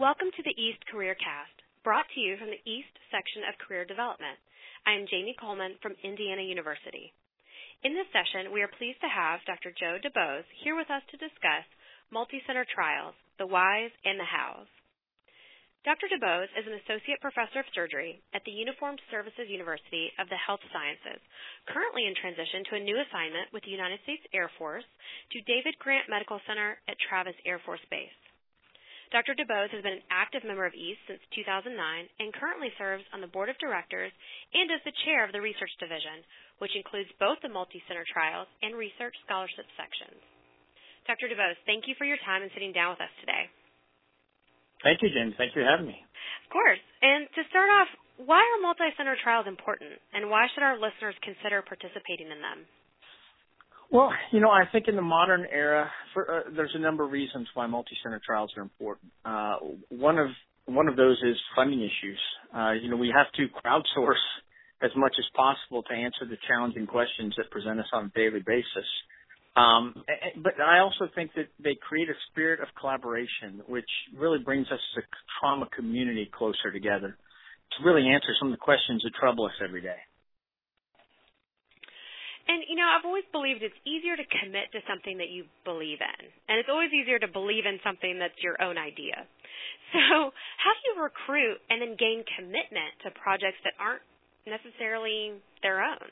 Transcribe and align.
Welcome 0.00 0.32
to 0.32 0.40
the 0.48 0.56
East 0.56 0.80
Career 0.88 1.12
Cast, 1.12 1.52
brought 1.84 2.08
to 2.16 2.24
you 2.24 2.40
from 2.40 2.48
the 2.48 2.64
East 2.64 2.88
section 3.12 3.44
of 3.44 3.60
Career 3.60 3.84
Development. 3.84 4.40
I 4.88 4.96
am 4.96 5.04
Jamie 5.04 5.36
Coleman 5.36 5.76
from 5.84 5.92
Indiana 6.00 6.40
University. 6.40 7.12
In 7.84 7.92
this 7.92 8.08
session, 8.08 8.48
we 8.48 8.64
are 8.64 8.76
pleased 8.80 8.96
to 9.04 9.12
have 9.12 9.44
Dr. 9.44 9.76
Joe 9.76 10.00
DuBose 10.00 10.48
here 10.64 10.72
with 10.72 10.88
us 10.88 11.04
to 11.12 11.20
discuss 11.20 11.68
multi-center 12.08 12.64
trials, 12.72 13.12
the 13.36 13.44
whys 13.44 13.92
and 14.08 14.16
the 14.16 14.24
hows. 14.24 14.72
Dr. 15.84 16.08
DuBose 16.08 16.48
is 16.56 16.64
an 16.64 16.80
associate 16.80 17.20
professor 17.20 17.60
of 17.60 17.68
surgery 17.76 18.24
at 18.32 18.40
the 18.48 18.56
Uniformed 18.56 19.04
Services 19.12 19.52
University 19.52 20.08
of 20.16 20.32
the 20.32 20.40
Health 20.40 20.64
Sciences, 20.72 21.20
currently 21.68 22.08
in 22.08 22.16
transition 22.16 22.64
to 22.72 22.80
a 22.80 22.86
new 22.88 22.96
assignment 22.96 23.52
with 23.52 23.68
the 23.68 23.76
United 23.76 24.00
States 24.08 24.24
Air 24.32 24.48
Force 24.56 24.88
to 25.36 25.44
David 25.44 25.76
Grant 25.76 26.08
Medical 26.08 26.40
Center 26.48 26.80
at 26.88 26.96
Travis 27.04 27.36
Air 27.44 27.60
Force 27.68 27.84
Base. 27.92 28.16
Dr. 29.10 29.34
DuBose 29.34 29.74
has 29.74 29.82
been 29.82 29.98
an 29.98 30.06
active 30.14 30.46
member 30.46 30.62
of 30.62 30.74
EAST 30.74 31.02
since 31.10 31.22
2009 31.34 31.74
and 31.74 32.30
currently 32.30 32.70
serves 32.78 33.02
on 33.10 33.18
the 33.18 33.30
board 33.30 33.50
of 33.50 33.58
directors 33.58 34.14
and 34.54 34.70
as 34.70 34.78
the 34.86 34.94
chair 35.02 35.26
of 35.26 35.34
the 35.34 35.42
research 35.42 35.74
division, 35.82 36.22
which 36.62 36.78
includes 36.78 37.10
both 37.18 37.42
the 37.42 37.50
multi-center 37.50 38.06
trials 38.06 38.46
and 38.62 38.78
research 38.78 39.18
scholarship 39.26 39.66
sections. 39.74 40.22
Dr. 41.10 41.26
DuBose, 41.26 41.58
thank 41.66 41.90
you 41.90 41.98
for 41.98 42.06
your 42.06 42.22
time 42.22 42.46
and 42.46 42.54
sitting 42.54 42.70
down 42.70 42.94
with 42.94 43.02
us 43.02 43.10
today. 43.18 43.50
Thank 44.86 45.02
you, 45.02 45.10
Jen. 45.10 45.34
Thank 45.34 45.58
you 45.58 45.66
for 45.66 45.68
having 45.68 45.90
me. 45.90 45.98
Of 46.46 46.54
course. 46.54 46.80
And 47.02 47.26
to 47.34 47.42
start 47.50 47.66
off, 47.66 47.90
why 48.22 48.38
are 48.38 48.62
multi-center 48.62 49.18
trials 49.26 49.50
important, 49.50 49.98
and 50.14 50.30
why 50.30 50.46
should 50.54 50.62
our 50.62 50.78
listeners 50.78 51.18
consider 51.26 51.66
participating 51.66 52.30
in 52.30 52.38
them? 52.38 52.62
Well, 53.90 54.12
you 54.30 54.40
know, 54.40 54.50
I 54.50 54.64
think 54.70 54.86
in 54.86 54.94
the 54.94 55.02
modern 55.02 55.46
era, 55.50 55.90
for, 56.14 56.30
uh, 56.30 56.40
there's 56.54 56.74
a 56.74 56.78
number 56.78 57.04
of 57.04 57.10
reasons 57.10 57.48
why 57.54 57.66
multi-center 57.66 58.20
trials 58.24 58.52
are 58.56 58.62
important. 58.62 59.10
Uh, 59.24 59.56
one 59.88 60.18
of 60.18 60.28
one 60.66 60.86
of 60.86 60.94
those 60.94 61.18
is 61.24 61.36
funding 61.56 61.80
issues. 61.80 62.20
Uh, 62.54 62.72
you 62.72 62.88
know, 62.88 62.96
we 62.96 63.12
have 63.14 63.26
to 63.32 63.48
crowdsource 63.58 64.22
as 64.82 64.90
much 64.94 65.14
as 65.18 65.24
possible 65.34 65.82
to 65.82 65.92
answer 65.92 66.24
the 66.24 66.36
challenging 66.46 66.86
questions 66.86 67.34
that 67.36 67.50
present 67.50 67.80
us 67.80 67.86
on 67.92 68.06
a 68.06 68.18
daily 68.18 68.40
basis. 68.46 68.86
Um, 69.56 70.04
but 70.36 70.60
I 70.60 70.78
also 70.78 71.08
think 71.14 71.32
that 71.34 71.48
they 71.58 71.74
create 71.74 72.08
a 72.08 72.14
spirit 72.30 72.60
of 72.60 72.68
collaboration, 72.78 73.62
which 73.66 73.88
really 74.16 74.38
brings 74.38 74.66
us 74.68 74.78
as 74.96 75.02
a 75.02 75.06
trauma 75.40 75.66
community 75.74 76.30
closer 76.32 76.70
together 76.72 77.16
to 77.16 77.84
really 77.84 78.08
answer 78.08 78.30
some 78.38 78.48
of 78.48 78.52
the 78.52 78.62
questions 78.62 79.02
that 79.02 79.12
trouble 79.18 79.46
us 79.46 79.58
every 79.62 79.82
day. 79.82 79.98
And 82.48 82.64
you 82.68 82.76
know, 82.76 82.88
I've 82.88 83.04
always 83.04 83.26
believed 83.32 83.62
it's 83.62 83.76
easier 83.84 84.16
to 84.16 84.26
commit 84.42 84.72
to 84.72 84.80
something 84.88 85.18
that 85.18 85.30
you 85.30 85.44
believe 85.64 86.00
in, 86.00 86.20
and 86.48 86.58
it's 86.58 86.68
always 86.72 86.90
easier 86.90 87.18
to 87.20 87.28
believe 87.28 87.66
in 87.66 87.78
something 87.84 88.18
that's 88.18 88.36
your 88.42 88.60
own 88.62 88.78
idea. 88.78 89.26
So, 89.90 90.30
how 90.30 90.70
do 90.70 90.80
you 90.86 90.94
recruit 91.02 91.58
and 91.66 91.82
then 91.82 91.98
gain 91.98 92.22
commitment 92.38 92.94
to 93.02 93.10
projects 93.10 93.58
that 93.66 93.74
aren't 93.74 94.06
necessarily 94.46 95.34
their 95.66 95.82
own? 95.82 96.10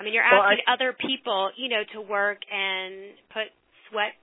mean, 0.04 0.14
you're 0.16 0.24
asking 0.24 0.40
well, 0.40 0.72
I, 0.72 0.72
other 0.72 0.96
people, 0.96 1.52
you 1.60 1.68
know, 1.68 1.84
to 1.92 2.00
work 2.00 2.40
and 2.48 3.12
put 3.28 3.52
sweat 3.90 4.16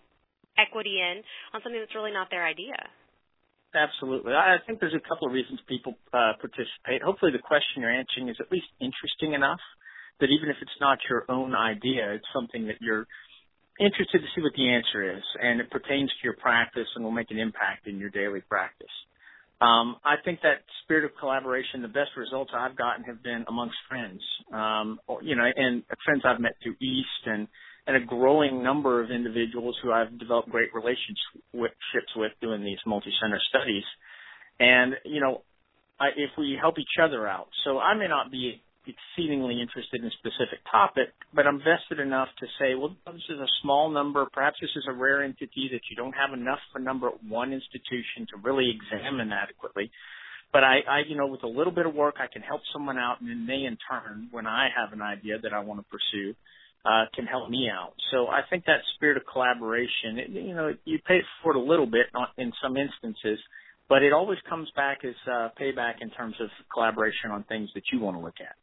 equity 0.57 0.97
in 0.97 1.21
on 1.53 1.61
something 1.61 1.79
that's 1.79 1.93
really 1.93 2.11
not 2.11 2.33
their 2.33 2.41
idea. 2.41 2.75
Absolutely. 3.75 4.33
I 4.33 4.57
think 4.65 4.79
there's 4.81 4.97
a 4.97 5.05
couple 5.07 5.27
of 5.29 5.33
reasons 5.33 5.61
people 5.69 5.93
uh, 6.09 6.33
participate. 6.41 7.05
Hopefully, 7.05 7.31
the 7.31 7.43
question 7.43 7.85
you're 7.85 7.93
answering 7.93 8.29
is 8.29 8.37
at 8.41 8.51
least 8.51 8.65
interesting 8.81 9.37
enough 9.37 9.61
that 10.19 10.27
even 10.27 10.49
if 10.49 10.57
it's 10.61 10.79
not 10.79 10.97
your 11.09 11.25
own 11.29 11.55
idea, 11.55 12.13
it's 12.13 12.25
something 12.33 12.67
that 12.67 12.81
you're 12.81 13.07
interested 13.79 14.19
to 14.19 14.27
see 14.35 14.41
what 14.41 14.51
the 14.55 14.69
answer 14.69 15.17
is, 15.17 15.23
and 15.41 15.61
it 15.61 15.71
pertains 15.71 16.09
to 16.09 16.23
your 16.23 16.35
practice 16.35 16.87
and 16.95 17.03
will 17.03 17.11
make 17.11 17.31
an 17.31 17.39
impact 17.39 17.87
in 17.87 17.97
your 17.97 18.09
daily 18.09 18.41
practice. 18.41 18.91
Um, 19.61 19.97
I 20.05 20.15
think 20.23 20.39
that 20.43 20.63
spirit 20.83 21.03
of 21.03 21.11
collaboration, 21.19 21.81
the 21.81 21.87
best 21.89 22.11
results 22.15 22.51
I've 22.55 22.77
gotten 22.77 23.03
have 23.05 23.21
been 23.21 23.43
amongst 23.47 23.75
friends, 23.89 24.21
um, 24.53 24.99
you 25.21 25.35
know, 25.35 25.43
and 25.43 25.83
friends 26.05 26.23
I've 26.25 26.39
met 26.39 26.53
through 26.63 26.75
East 26.81 27.23
and, 27.25 27.47
and 27.87 27.97
a 27.97 28.05
growing 28.05 28.63
number 28.63 29.03
of 29.03 29.11
individuals 29.11 29.77
who 29.83 29.91
I've 29.91 30.17
developed 30.17 30.49
great 30.49 30.73
relationships 30.73 32.11
with 32.15 32.31
doing 32.41 32.63
these 32.63 32.77
multi-center 32.85 33.39
studies. 33.49 33.83
And, 34.59 34.93
you 35.03 35.19
know, 35.19 35.41
I, 35.99 36.07
if 36.15 36.31
we 36.37 36.57
help 36.59 36.79
each 36.79 36.95
other 37.01 37.27
out, 37.27 37.49
so 37.65 37.79
I 37.79 37.95
may 37.95 38.07
not 38.07 38.31
be 38.31 38.61
exceedingly 38.95 39.61
interested 39.61 40.01
in 40.01 40.07
a 40.07 40.11
specific 40.11 40.59
topic, 40.71 41.09
but 41.33 41.45
I'm 41.45 41.59
vested 41.59 41.99
enough 41.99 42.29
to 42.39 42.47
say, 42.59 42.75
well, 42.75 42.95
this 43.05 43.29
is 43.29 43.39
a 43.39 43.47
small 43.61 43.89
number. 43.89 44.25
Perhaps 44.33 44.57
this 44.61 44.69
is 44.75 44.85
a 44.89 44.93
rare 44.93 45.23
entity 45.23 45.69
that 45.71 45.81
you 45.89 45.95
don't 45.95 46.13
have 46.13 46.33
enough 46.33 46.59
for 46.71 46.79
number 46.79 47.09
one 47.27 47.53
institution 47.53 48.27
to 48.31 48.37
really 48.41 48.71
examine 48.73 49.31
adequately. 49.31 49.91
But 50.51 50.63
I, 50.63 50.79
I, 50.89 50.99
you 51.07 51.15
know, 51.15 51.27
with 51.27 51.43
a 51.43 51.47
little 51.47 51.73
bit 51.73 51.85
of 51.85 51.93
work, 51.93 52.15
I 52.19 52.25
can 52.31 52.41
help 52.41 52.61
someone 52.73 52.97
out, 52.97 53.21
and 53.21 53.29
then 53.29 53.45
they, 53.45 53.65
in 53.65 53.77
turn, 53.89 54.29
when 54.31 54.47
I 54.47 54.69
have 54.75 54.93
an 54.93 55.01
idea 55.01 55.37
that 55.39 55.53
I 55.53 55.59
want 55.59 55.79
to 55.79 55.85
pursue, 55.89 56.33
uh, 56.85 57.05
can 57.13 57.25
help 57.25 57.49
me 57.49 57.69
out. 57.71 57.93
So 58.11 58.27
I 58.27 58.41
think 58.49 58.65
that 58.65 58.79
spirit 58.95 59.17
of 59.17 59.23
collaboration, 59.31 60.17
it, 60.17 60.29
you 60.29 60.55
know, 60.55 60.73
you 60.85 60.99
pay 61.05 61.19
for 61.43 61.51
it 61.51 61.57
a 61.57 61.61
little 61.61 61.85
bit 61.85 62.07
in 62.37 62.51
some 62.63 62.77
instances, 62.77 63.39
but 63.89 64.01
it 64.01 64.13
always 64.13 64.39
comes 64.47 64.69
back 64.75 64.99
as 65.03 65.15
uh, 65.27 65.49
payback 65.59 65.95
in 66.01 66.09
terms 66.11 66.35
of 66.39 66.49
collaboration 66.73 67.31
on 67.31 67.43
things 67.43 67.69
that 67.75 67.83
you 67.91 67.99
want 67.99 68.17
to 68.17 68.23
look 68.23 68.39
at. 68.39 68.55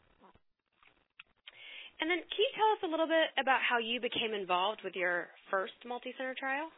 And 2.00 2.10
then 2.10 2.18
can 2.18 2.40
you 2.40 2.52
tell 2.52 2.70
us 2.76 2.82
a 2.84 2.90
little 2.90 3.08
bit 3.08 3.32
about 3.40 3.60
how 3.64 3.78
you 3.78 4.00
became 4.00 4.34
involved 4.34 4.80
with 4.84 4.94
your 4.94 5.28
first 5.50 5.72
multi-center 5.86 6.34
trial? 6.38 6.68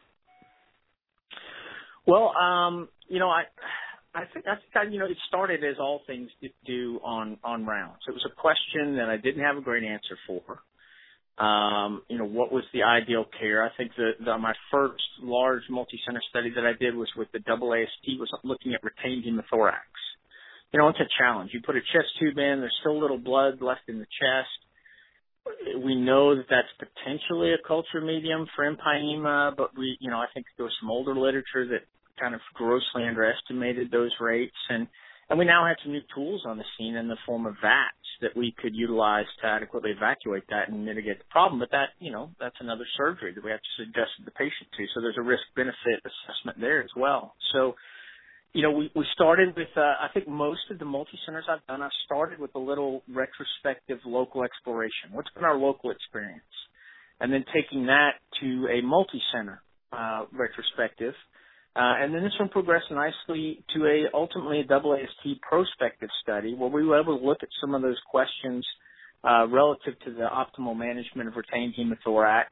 Well, 2.07 2.31
um, 2.37 2.87
you 3.07 3.19
know, 3.19 3.29
I 3.29 3.43
I 4.15 4.23
think 4.33 4.47
I 4.47 4.55
think 4.55 4.75
I, 4.75 4.83
you 4.89 4.97
know 4.97 5.05
it 5.05 5.17
started 5.27 5.63
as 5.63 5.75
all 5.79 6.01
things 6.07 6.29
do 6.65 6.99
on 7.03 7.37
on 7.43 7.65
rounds. 7.65 7.99
It 8.07 8.11
was 8.11 8.25
a 8.25 8.33
question 8.33 8.95
that 8.95 9.09
I 9.09 9.17
didn't 9.17 9.43
have 9.43 9.57
a 9.57 9.61
great 9.61 9.83
answer 9.83 10.17
for. 10.25 10.63
Um, 11.43 12.01
you 12.09 12.17
know, 12.17 12.25
what 12.25 12.51
was 12.51 12.63
the 12.73 12.83
ideal 12.83 13.25
care? 13.39 13.63
I 13.63 13.69
think 13.77 13.91
that 13.95 14.13
the, 14.23 14.37
my 14.37 14.53
first 14.71 15.03
large 15.21 15.63
multi-center 15.69 16.21
study 16.29 16.51
that 16.55 16.65
I 16.65 16.73
did 16.77 16.95
was 16.95 17.07
with 17.15 17.31
the 17.31 17.39
double 17.39 17.73
AST 17.73 18.19
was 18.19 18.29
looking 18.43 18.73
at 18.73 18.83
retained 18.83 19.23
hemothorax. 19.23 19.87
You 20.73 20.79
know, 20.79 20.89
it's 20.89 20.99
a 20.99 21.07
challenge. 21.17 21.51
You 21.53 21.61
put 21.65 21.77
a 21.77 21.79
chest 21.79 22.11
tube 22.19 22.37
in, 22.37 22.59
there's 22.59 22.75
still 22.81 22.99
little 22.99 23.17
blood 23.17 23.61
left 23.61 23.87
in 23.87 23.99
the 23.99 24.05
chest 24.19 24.51
we 25.83 25.95
know 25.95 26.35
that 26.35 26.45
that's 26.49 26.67
potentially 26.77 27.53
a 27.53 27.67
culture 27.67 28.01
medium 28.01 28.47
for 28.55 28.65
empyema, 28.65 29.55
but 29.55 29.77
we, 29.77 29.97
you 29.99 30.09
know, 30.09 30.17
I 30.17 30.27
think 30.33 30.45
there 30.57 30.65
was 30.65 30.75
some 30.81 30.89
older 30.89 31.15
literature 31.15 31.67
that 31.67 31.85
kind 32.19 32.35
of 32.35 32.41
grossly 32.53 33.03
underestimated 33.07 33.91
those 33.91 34.11
rates, 34.19 34.55
and 34.69 34.87
and 35.29 35.37
we 35.37 35.45
now 35.45 35.67
have 35.67 35.77
some 35.83 35.93
new 35.93 36.01
tools 36.13 36.41
on 36.45 36.57
the 36.57 36.63
scene 36.77 36.95
in 36.95 37.07
the 37.07 37.17
form 37.25 37.45
of 37.45 37.53
VATS 37.61 37.93
that 38.21 38.35
we 38.35 38.53
could 38.57 38.75
utilize 38.75 39.25
to 39.41 39.47
adequately 39.47 39.91
evacuate 39.91 40.43
that 40.49 40.69
and 40.69 40.83
mitigate 40.83 41.19
the 41.19 41.29
problem. 41.29 41.59
But 41.59 41.71
that, 41.71 41.89
you 41.99 42.11
know, 42.11 42.31
that's 42.39 42.55
another 42.59 42.85
surgery 42.97 43.33
that 43.33 43.43
we 43.43 43.51
have 43.51 43.61
to 43.61 43.83
suggest 43.83 44.09
to 44.17 44.25
the 44.25 44.31
patient 44.31 44.67
to. 44.75 44.85
So 44.93 45.01
there's 45.01 45.17
a 45.17 45.21
risk 45.21 45.43
benefit 45.55 46.01
assessment 46.01 46.59
there 46.59 46.81
as 46.83 46.89
well. 46.97 47.35
So 47.53 47.75
you 48.53 48.63
know, 48.63 48.71
we, 48.71 48.91
we 48.95 49.05
started 49.13 49.55
with, 49.55 49.67
uh, 49.77 49.81
I 49.81 50.07
think 50.13 50.27
most 50.27 50.61
of 50.71 50.79
the 50.79 50.85
multi-centers 50.85 51.45
I've 51.49 51.65
done, 51.67 51.81
I've 51.81 51.91
started 52.05 52.39
with 52.39 52.51
a 52.55 52.59
little 52.59 53.03
retrospective 53.07 53.99
local 54.05 54.43
exploration. 54.43 55.11
What's 55.11 55.29
been 55.35 55.43
our 55.43 55.57
local 55.57 55.91
experience? 55.91 56.41
And 57.19 57.31
then 57.31 57.45
taking 57.53 57.85
that 57.87 58.13
to 58.41 58.67
a 58.71 58.81
multi-center, 58.81 59.61
uh, 59.91 60.25
retrospective. 60.31 61.13
Uh, 61.75 62.01
and 62.01 62.13
then 62.13 62.23
this 62.23 62.33
one 62.39 62.49
progressed 62.49 62.89
nicely 62.89 63.63
to 63.75 63.85
a, 63.85 64.05
ultimately 64.13 64.61
a 64.61 64.63
double 64.63 64.95
AST 64.95 65.39
prospective 65.41 66.09
study 66.23 66.55
where 66.55 66.69
we 66.69 66.85
were 66.85 66.99
able 66.99 67.19
to 67.19 67.25
look 67.25 67.43
at 67.43 67.49
some 67.61 67.75
of 67.75 67.81
those 67.81 67.99
questions, 68.09 68.65
uh, 69.23 69.45
relative 69.47 69.93
to 70.05 70.11
the 70.11 70.25
optimal 70.25 70.75
management 70.75 71.27
of 71.27 71.35
retained 71.35 71.75
hemothorax, 71.77 72.47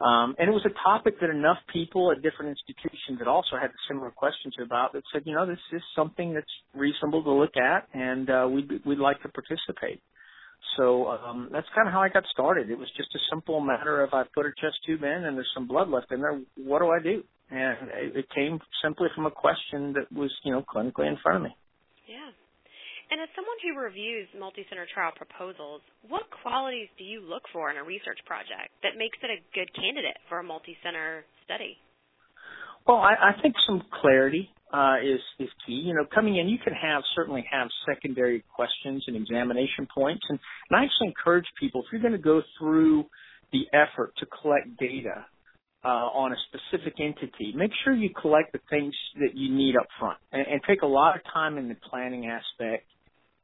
um, 0.00 0.34
and 0.38 0.48
it 0.48 0.52
was 0.52 0.66
a 0.66 0.74
topic 0.82 1.20
that 1.20 1.30
enough 1.30 1.58
people 1.72 2.10
at 2.10 2.20
different 2.22 2.56
institutions 2.58 3.18
that 3.18 3.28
also 3.28 3.56
had 3.60 3.70
similar 3.88 4.10
questions 4.10 4.54
about 4.62 4.92
that 4.92 5.02
said, 5.12 5.22
you 5.24 5.34
know, 5.34 5.46
this 5.46 5.58
is 5.72 5.82
something 5.94 6.34
that's 6.34 6.46
reasonable 6.74 7.22
to 7.22 7.30
look 7.30 7.56
at, 7.56 7.86
and 7.94 8.28
uh, 8.28 8.48
we'd 8.50 8.84
we'd 8.84 8.98
like 8.98 9.22
to 9.22 9.28
participate. 9.28 10.02
So 10.76 11.08
um, 11.08 11.48
that's 11.52 11.66
kind 11.74 11.86
of 11.86 11.94
how 11.94 12.00
I 12.00 12.08
got 12.08 12.24
started. 12.32 12.70
It 12.70 12.78
was 12.78 12.88
just 12.96 13.14
a 13.14 13.18
simple 13.30 13.60
matter 13.60 14.02
of 14.02 14.12
I 14.12 14.24
put 14.34 14.46
a 14.46 14.50
chest 14.60 14.76
tube 14.86 15.02
in 15.02 15.24
and 15.24 15.36
there's 15.36 15.50
some 15.54 15.68
blood 15.68 15.88
left 15.88 16.10
in 16.10 16.20
there. 16.20 16.40
What 16.56 16.80
do 16.80 16.90
I 16.90 17.00
do? 17.00 17.22
And 17.50 17.90
it, 17.92 18.16
it 18.16 18.26
came 18.34 18.58
simply 18.82 19.08
from 19.14 19.26
a 19.26 19.30
question 19.30 19.92
that 19.92 20.10
was, 20.10 20.32
you 20.42 20.52
know, 20.52 20.62
clinically 20.62 21.06
in 21.06 21.18
front 21.22 21.36
of 21.36 21.42
me. 21.42 21.56
Yeah. 22.08 22.30
And 23.10 23.20
as 23.20 23.28
someone 23.36 23.58
who 23.60 23.76
reviews 23.76 24.28
multi-center 24.38 24.86
trial 24.92 25.12
proposals, 25.12 25.82
what 26.08 26.24
qualities 26.42 26.88
do 26.96 27.04
you 27.04 27.20
look 27.20 27.44
for 27.52 27.70
in 27.70 27.76
a 27.76 27.84
research 27.84 28.18
project 28.24 28.72
that 28.82 28.96
makes 28.96 29.18
it 29.22 29.30
a 29.30 29.38
good 29.52 29.68
candidate 29.76 30.16
for 30.28 30.40
a 30.40 30.44
multi-center 30.44 31.24
study? 31.44 31.76
Well, 32.86 32.98
I, 32.98 33.32
I 33.32 33.42
think 33.42 33.54
some 33.66 33.82
clarity 34.00 34.50
uh, 34.72 34.96
is 35.00 35.20
is 35.38 35.48
key. 35.66 35.80
You 35.86 35.94
know, 35.94 36.04
coming 36.14 36.36
in, 36.36 36.48
you 36.48 36.58
can 36.58 36.74
have 36.74 37.02
certainly 37.14 37.44
have 37.50 37.68
secondary 37.86 38.44
questions 38.54 39.04
and 39.06 39.16
examination 39.16 39.88
points, 39.94 40.22
and, 40.28 40.38
and 40.68 40.80
I 40.80 40.84
actually 40.84 41.08
encourage 41.08 41.46
people 41.58 41.82
if 41.82 41.86
you're 41.92 42.02
going 42.02 42.12
to 42.12 42.18
go 42.18 42.42
through 42.58 43.04
the 43.52 43.64
effort 43.72 44.12
to 44.18 44.26
collect 44.26 44.76
data 44.78 45.24
uh, 45.84 45.88
on 45.88 46.32
a 46.32 46.36
specific 46.48 46.94
entity, 46.98 47.52
make 47.54 47.70
sure 47.84 47.94
you 47.94 48.10
collect 48.20 48.52
the 48.52 48.60
things 48.68 48.94
that 49.20 49.34
you 49.34 49.54
need 49.54 49.76
up 49.76 49.86
front 49.98 50.18
and, 50.32 50.46
and 50.46 50.60
take 50.66 50.82
a 50.82 50.86
lot 50.86 51.14
of 51.14 51.22
time 51.32 51.56
in 51.56 51.68
the 51.68 51.76
planning 51.88 52.26
aspect 52.26 52.84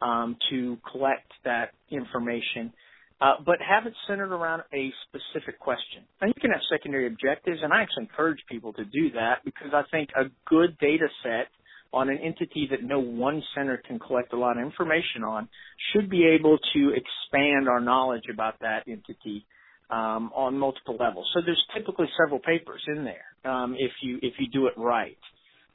um, 0.01 0.37
to 0.51 0.79
collect 0.91 1.31
that 1.45 1.71
information. 1.91 2.73
Uh, 3.21 3.35
but 3.45 3.57
have 3.61 3.87
it 3.87 3.93
centered 4.09 4.33
around 4.35 4.63
a 4.73 4.91
specific 5.07 5.61
question. 5.61 6.03
And 6.23 6.33
you 6.35 6.41
can 6.41 6.53
have 6.53 6.61
secondary 6.71 7.07
objectives, 7.07 7.59
and 7.63 7.71
I 7.71 7.83
actually 7.83 8.05
encourage 8.05 8.39
people 8.51 8.73
to 8.73 8.85
do 8.85 9.11
that 9.13 9.45
because 9.45 9.75
I 9.75 9.83
think 9.91 10.09
a 10.17 10.31
good 10.47 10.79
data 10.79 11.07
set 11.23 11.49
on 11.93 12.09
an 12.09 12.19
entity 12.19 12.69
that 12.71 12.83
no 12.83 13.01
one 13.01 13.43
center 13.55 13.77
can 13.87 13.99
collect 13.99 14.33
a 14.33 14.39
lot 14.39 14.57
of 14.57 14.65
information 14.65 15.25
on 15.27 15.49
should 15.93 16.09
be 16.09 16.25
able 16.27 16.59
to 16.73 16.95
expand 16.95 17.69
our 17.69 17.81
knowledge 17.81 18.25
about 18.33 18.59
that 18.61 18.85
entity 18.87 19.45
um, 19.91 20.31
on 20.35 20.57
multiple 20.57 20.97
levels. 20.99 21.29
So 21.35 21.41
there's 21.45 21.63
typically 21.77 22.07
several 22.17 22.39
papers 22.39 22.83
in 22.87 23.05
there 23.05 23.53
um, 23.53 23.75
if 23.79 23.91
you 24.03 24.19
if 24.23 24.35
you 24.39 24.49
do 24.53 24.67
it 24.67 24.75
right. 24.77 25.19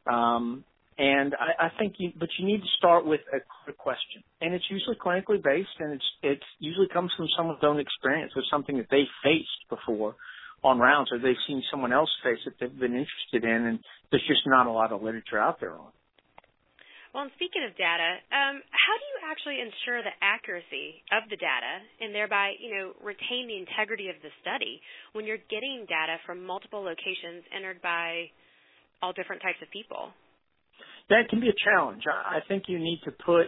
Um, 0.08 0.64
and 0.98 1.36
I, 1.36 1.68
I 1.68 1.70
think 1.78 1.96
you, 1.98 2.12
but 2.18 2.30
you 2.40 2.46
need 2.46 2.62
to 2.62 2.72
start 2.78 3.06
with 3.06 3.22
a 3.34 3.74
question, 3.74 4.24
and 4.42 4.54
it's 4.54 4.66
usually 4.70 4.96
clinically 4.96 5.44
based, 5.44 5.76
and 5.80 5.94
it's 5.94 6.10
it 6.24 6.40
usually 6.60 6.88
comes 6.88 7.12
from 7.18 7.28
someone's 7.36 7.64
own 7.64 7.80
experience 7.80 8.32
with 8.36 8.46
something 8.50 8.78
that 8.78 8.88
they 8.90 9.04
faced 9.24 9.70
before 9.70 10.16
on 10.64 10.80
rounds, 10.80 11.12
or 11.12 11.20
they've 11.20 11.44
seen 11.48 11.62
someone 11.70 11.92
else 11.92 12.10
face 12.24 12.40
it 12.48 12.54
they've 12.60 12.80
been 12.80 12.96
interested 12.96 13.44
in, 13.44 13.66
and 13.68 13.80
there's 14.10 14.26
just 14.28 14.48
not 14.48 14.68
a 14.68 14.72
lot 14.72 14.92
of 14.92 15.04
literature 15.04 15.40
out 15.40 15.60
there 15.60 15.74
on. 15.74 15.92
Well, 17.14 17.24
and 17.24 17.32
speaking 17.40 17.64
of 17.64 17.72
data, 17.80 18.20
um, 18.36 18.60
how 18.76 18.96
do 19.00 19.06
you 19.08 19.18
actually 19.24 19.64
ensure 19.64 20.04
the 20.04 20.12
accuracy 20.20 21.00
of 21.16 21.24
the 21.32 21.40
data 21.40 21.80
and 22.04 22.12
thereby, 22.12 22.60
you 22.60 22.76
know, 22.76 22.92
retain 23.00 23.48
the 23.48 23.56
integrity 23.56 24.12
of 24.12 24.20
the 24.20 24.28
study 24.44 24.84
when 25.16 25.24
you're 25.24 25.40
getting 25.48 25.88
data 25.88 26.20
from 26.28 26.44
multiple 26.44 26.84
locations 26.84 27.48
entered 27.56 27.80
by 27.80 28.28
all 29.00 29.16
different 29.16 29.40
types 29.40 29.64
of 29.64 29.72
people? 29.72 30.12
That 31.10 31.30
can 31.30 31.40
be 31.40 31.50
a 31.50 31.54
challenge. 31.64 32.04
I 32.08 32.40
think 32.48 32.64
you 32.68 32.80
need 32.80 33.02
to 33.06 33.12
put 33.12 33.48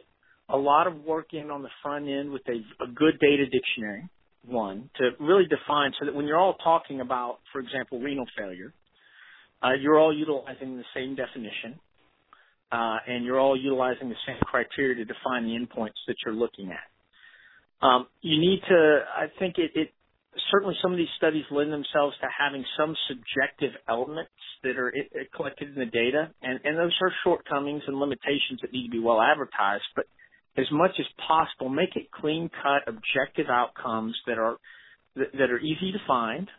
a 0.50 0.57
lot 0.57 0.88
of 0.88 1.04
work 1.04 1.33
in 1.33 1.50
on 1.51 1.62
the 1.63 1.69
front 1.81 2.07
end 2.07 2.31
with 2.31 2.44
a, 2.48 2.83
a 2.83 2.88
good 2.88 3.19
data 3.19 3.45
dictionary, 3.45 4.07
one, 4.45 4.89
to 4.98 5.12
really 5.19 5.45
define 5.45 5.92
so 6.00 6.06
that 6.06 6.15
when 6.15 6.25
you're 6.25 6.39
all 6.39 6.56
talking 6.63 7.01
about, 7.01 7.39
for 7.51 7.59
example, 7.59 8.00
renal 8.00 8.25
failure, 8.38 8.74
uh, 9.63 9.74
you're 9.74 10.00
all 10.00 10.15
utilizing 10.15 10.77
the 10.77 10.83
same 10.95 11.15
definition 11.15 11.80
uh, 12.71 12.98
and 13.07 13.25
you're 13.25 13.39
all 13.39 13.57
utilizing 13.60 14.10
the 14.10 14.15
same 14.25 14.38
criteria 14.42 14.95
to 14.95 15.06
define 15.06 15.44
the 15.44 15.51
endpoints 15.51 15.98
that 16.07 16.15
you're 16.25 16.36
looking 16.36 16.71
at. 16.71 17.86
Um, 17.86 18.07
you 18.21 18.39
need 18.39 18.62
to, 18.69 19.00
I 19.15 19.25
think 19.39 19.56
it, 19.57 19.71
it, 19.75 19.89
certainly 20.51 20.75
some 20.81 20.92
of 20.92 20.98
these 20.98 21.12
studies 21.18 21.44
lend 21.51 21.72
themselves 21.72 22.16
to 22.22 22.28
having 22.28 22.63
some 22.78 22.95
subjective 23.07 23.72
elements 23.88 24.31
that 24.63 24.78
are 24.78 24.94
collected 25.36 25.69
in 25.69 25.75
the 25.75 25.86
data, 25.86 26.31
and, 26.42 26.60
and 26.63 26.78
those 26.78 26.95
are 27.01 27.12
shortcomings 27.24 27.84
and 27.88 28.00
limitations 28.00 28.60
that 28.62 28.72
need 28.72 28.86
to 28.86 28.92
be 28.92 29.00
well 29.00 29.22
advertised, 29.22 29.86
but 29.95 30.06
as 30.57 30.66
much 30.72 30.92
as 31.00 31.06
possible, 31.28 31.69
make 31.69 31.95
it 31.95 32.10
clean 32.12 32.50
cut, 32.50 32.88
objective 32.88 33.48
outcomes 33.50 34.16
that 34.25 34.39
are 34.39 34.57
that, 35.16 35.31
that 35.34 35.51
are 35.51 35.60
easy 35.60 35.92
to 35.92 36.00
find 36.07 36.50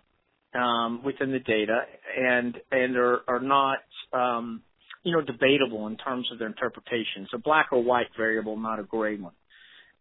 um, 0.55 1.03
within 1.05 1.33
the 1.33 1.41
data 1.41 1.83
and 2.17 2.57
and 2.71 2.97
are, 2.97 3.21
are 3.27 3.41
not 3.41 3.79
um, 4.13 4.63
you 5.03 5.13
know, 5.13 5.23
debatable 5.23 5.87
in 5.87 5.97
terms 5.97 6.29
of 6.33 6.39
their 6.39 6.49
interpretation. 6.49 7.23
It's 7.23 7.33
a 7.35 7.39
black 7.39 7.69
or 7.73 7.83
white 7.83 8.09
variable, 8.17 8.57
not 8.57 8.79
a 8.79 8.83
gray 8.83 9.17
one. 9.17 9.33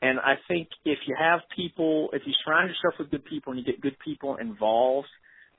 And 0.01 0.19
I 0.19 0.35
think 0.47 0.69
if 0.85 0.99
you 1.07 1.15
have 1.19 1.39
people, 1.55 2.09
if 2.13 2.21
you 2.25 2.33
surround 2.45 2.69
yourself 2.69 2.99
with 2.99 3.09
good 3.09 3.25
people 3.25 3.53
and 3.53 3.59
you 3.59 3.65
get 3.65 3.81
good 3.81 3.97
people 4.03 4.35
involved 4.35 5.07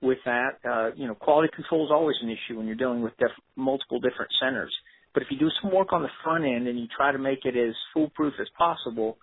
with 0.01 0.19
that, 0.25 0.59
uh, 0.69 0.91
you 0.95 1.09
know, 1.09 1.15
quality 1.15 1.51
control 1.55 1.85
is 1.85 1.91
always 1.91 2.17
an 2.23 2.29
issue 2.29 2.57
when 2.57 2.67
you're 2.67 2.77
dealing 2.77 3.03
with 3.03 3.17
def- 3.19 3.31
multiple 3.57 3.99
different 3.99 4.31
centers. 4.41 4.73
But 5.13 5.23
if 5.23 5.29
you 5.31 5.39
do 5.39 5.49
some 5.61 5.73
work 5.73 5.93
on 5.93 6.03
the 6.03 6.09
front 6.23 6.45
end 6.45 6.69
and 6.69 6.79
you 6.79 6.87
try 6.95 7.11
to 7.11 7.19
make 7.19 7.45
it 7.45 7.57
as 7.57 7.75
foolproof 7.93 8.35
as 8.41 8.47
possible, 8.57 9.19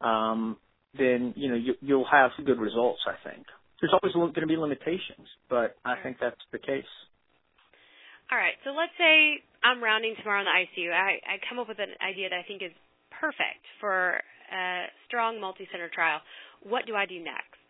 um, 0.00 0.56
then 0.96 1.34
you 1.36 1.48
know 1.48 1.56
you, 1.56 1.74
you'll 1.80 2.08
have 2.10 2.30
good 2.44 2.58
results. 2.58 3.00
I 3.06 3.14
think 3.28 3.46
there's 3.80 3.92
always 3.92 4.14
going 4.14 4.34
to 4.34 4.46
be 4.46 4.56
limitations, 4.56 5.26
but 5.48 5.76
I 5.84 5.96
think 6.02 6.18
that's 6.20 6.40
the 6.52 6.58
case. 6.58 6.88
All 8.30 8.38
right. 8.38 8.54
So 8.62 8.70
let's 8.70 8.94
say 8.98 9.42
I'm 9.64 9.82
rounding 9.82 10.14
tomorrow 10.22 10.40
in 10.40 10.46
the 10.46 10.54
ICU. 10.54 10.92
I, 10.92 11.18
I 11.26 11.34
come 11.48 11.58
up 11.58 11.66
with 11.66 11.80
an 11.80 11.98
idea 11.98 12.30
that 12.30 12.38
I 12.38 12.46
think 12.46 12.62
is 12.62 12.70
perfect 13.20 13.62
for 13.80 14.20
a 14.52 14.86
strong 15.06 15.40
multi-center 15.40 15.90
trial. 15.92 16.20
What 16.62 16.86
do 16.86 16.94
I 16.94 17.06
do 17.06 17.18
next? 17.22 17.60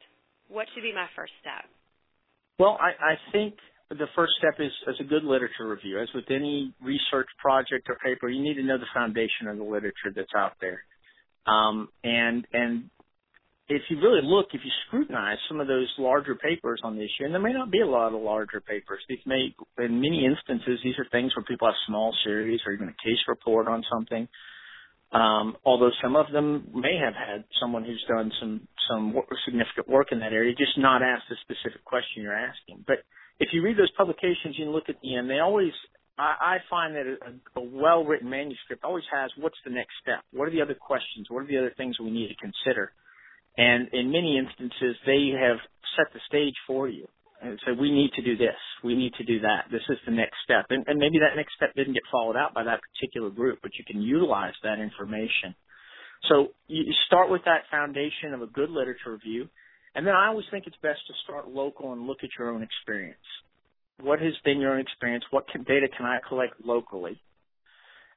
What 0.49 0.67
should 0.75 0.83
be 0.83 0.95
my 0.95 1.07
first 1.15 1.33
step? 1.41 1.69
Well, 2.59 2.79
I, 2.81 3.15
I 3.15 3.15
think 3.33 3.55
the 3.91 4.07
first 4.15 4.33
step 4.39 4.55
is, 4.59 4.73
is 4.87 4.97
a 5.01 5.05
good 5.05 5.25
literature 5.25 5.69
review. 5.69 6.01
As 6.01 6.09
with 6.15 6.31
any 6.31 6.73
research 6.83 7.29
project 7.39 7.89
or 7.89 7.97
paper, 8.05 8.29
you 8.29 8.43
need 8.43 8.55
to 8.55 8.63
know 8.63 8.79
the 8.79 8.91
foundation 8.95 9.49
of 9.49 9.59
the 9.59 9.65
literature 9.65 10.13
that's 10.15 10.35
out 10.37 10.53
there. 10.61 10.83
Um, 11.47 11.89
and 12.05 12.47
and 12.53 12.91
if 13.69 13.83
you 13.89 13.99
really 13.99 14.21
look, 14.23 14.47
if 14.53 14.61
you 14.65 14.71
scrutinize 14.87 15.39
some 15.49 15.61
of 15.61 15.69
those 15.69 15.89
larger 15.97 16.35
papers 16.35 16.81
on 16.83 16.97
the 16.97 17.03
issue, 17.03 17.25
and 17.25 17.33
there 17.33 17.41
may 17.41 17.53
not 17.53 17.71
be 17.71 17.81
a 17.81 17.87
lot 17.87 18.13
of 18.13 18.21
larger 18.21 18.61
papers. 18.61 19.01
These 19.09 19.25
may, 19.27 19.55
in 19.79 20.01
many 20.01 20.27
instances, 20.27 20.81
these 20.83 20.99
are 20.99 21.07
things 21.11 21.35
where 21.37 21.45
people 21.45 21.69
have 21.69 21.77
small 21.87 22.15
series 22.25 22.61
or 22.67 22.73
even 22.73 22.89
a 22.89 23.03
case 23.03 23.23
report 23.29 23.69
on 23.69 23.85
something. 23.91 24.29
Um, 25.13 25.57
although 25.65 25.91
some 26.03 26.15
of 26.15 26.31
them 26.33 26.71
may 26.73 26.97
have 27.03 27.15
had 27.15 27.45
someone 27.61 27.85
who's 27.85 28.05
done 28.09 28.31
some 28.41 28.69
some 28.89 29.15
significant 29.45 29.89
work 29.89 30.09
in 30.13 30.21
that 30.21 30.33
area, 30.33 30.55
just 30.55 30.79
not 30.79 31.03
asked 31.03 31.25
the 31.29 31.37
specific 31.43 31.85
question 31.85 32.23
you're 32.23 32.35
asking. 32.35 32.85
But 32.87 32.99
if 33.41 33.51
you 33.53 33.63
read 33.63 33.77
those 33.77 33.91
publications 33.97 34.57
and 34.59 34.73
look 34.73 34.89
at 34.89 34.97
the 35.03 35.17
end, 35.17 35.29
they 35.29 35.41
always 35.41 35.73
I, 36.17 36.35
I 36.41 36.57
find 36.69 36.95
that 36.95 37.07
a, 37.07 37.61
a 37.61 37.63
well-written 37.63 38.29
manuscript 38.29 38.85
always 38.85 39.05
has 39.13 39.31
what's 39.37 39.59
the 39.65 39.71
next 39.71 39.93
step, 40.03 40.21
what 40.33 40.47
are 40.47 40.53
the 40.53 40.63
other 40.63 40.75
questions, 40.75 41.27
what 41.29 41.43
are 41.43 41.47
the 41.47 41.59
other 41.59 41.75
things 41.77 41.99
we 41.99 42.11
need 42.11 42.29
to 42.29 42.37
consider? 42.37 42.93
And 43.57 43.89
in 43.93 44.13
many 44.13 44.39
instances, 44.39 44.97
they 45.07 45.33
have 45.35 45.59
set 45.97 46.13
the 46.13 46.21
stage 46.29 46.55
for 46.67 46.89
you 46.89 47.09
and 47.43 47.59
say, 47.65 47.73
we 47.73 47.91
need 47.91 48.13
to 48.15 48.23
do 48.23 48.37
this, 48.37 48.57
we 48.85 48.95
need 48.95 49.15
to 49.15 49.25
do 49.25 49.41
that, 49.41 49.67
this 49.71 49.83
is 49.89 49.99
the 50.07 50.13
next 50.13 50.37
step. 50.45 50.67
And, 50.71 50.85
and 50.87 50.99
maybe 50.99 51.19
that 51.19 51.37
next 51.37 51.55
step 51.57 51.75
didn't 51.75 51.95
get 51.95 52.03
followed 52.11 52.37
out 52.37 52.55
by 52.55 52.65
that 52.65 52.81
particular 52.93 53.31
group, 53.31 53.61
but 53.63 53.73
you 53.79 53.85
can 53.85 54.03
utilize 54.03 54.55
that 54.63 54.79
information. 54.79 55.55
So 56.29 56.49
you 56.67 56.93
start 57.07 57.31
with 57.31 57.43
that 57.47 57.63
foundation 57.71 58.35
of 58.35 58.43
a 58.43 58.47
good 58.47 58.71
literature 58.71 59.13
review, 59.13 59.49
and 59.95 60.07
then 60.07 60.15
I 60.15 60.29
always 60.29 60.47
think 60.51 60.65
it's 60.67 60.77
best 60.83 61.01
to 61.07 61.15
start 61.25 61.49
local 61.49 61.93
and 61.93 62.07
look 62.07 62.19
at 62.23 62.31
your 62.39 62.51
own 62.51 62.63
experience. 62.63 63.19
What 64.01 64.21
has 64.21 64.35
been 64.45 64.61
your 64.61 64.75
own 64.75 64.81
experience? 64.81 65.25
What 65.31 65.49
can, 65.49 65.63
data 65.63 65.89
can 65.97 66.07
I 66.07 66.19
collect 66.29 66.55
locally? 66.65 67.21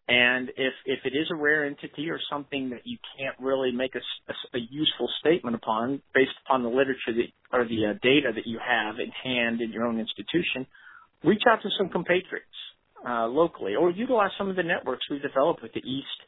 And 0.08 0.50
if 0.50 0.74
if 0.86 1.00
it 1.06 1.16
is 1.16 1.28
a 1.32 1.36
rare 1.36 1.66
entity 1.66 2.10
or 2.10 2.20
something 2.30 2.72
that 2.72 2.82
you 2.84 2.98
can't 3.18 3.36
really 3.40 3.72
make 3.72 3.96
a, 3.96 4.00
a, 4.30 4.58
a 4.58 4.62
useful 4.70 5.08
statement 5.22 5.56
upon 5.56 6.02
based 6.14 6.36
upon 6.46 6.62
the 6.64 6.70
literature 6.70 7.14
that, 7.16 7.28
or 7.54 7.64
the 7.64 7.86
uh, 7.86 7.94
data 8.04 8.32
that 8.36 8.46
you 8.46 8.60
have 8.60 8.96
in 9.00 9.12
hand 9.12 9.62
in 9.62 9.72
your 9.72 9.86
own 9.86 10.00
institution, 10.00 10.68
reach 11.24 11.44
out 11.48 11.62
to 11.62 11.70
some 11.78 11.88
compatriots 11.88 12.46
uh, 13.08 13.28
locally 13.28 13.76
or 13.76 13.92
utilize 13.92 14.32
some 14.38 14.50
of 14.50 14.58
the 14.58 14.64
networks 14.64 15.06
we've 15.10 15.22
developed 15.22 15.62
with 15.64 15.72
the 15.74 15.80
East. 15.80 16.20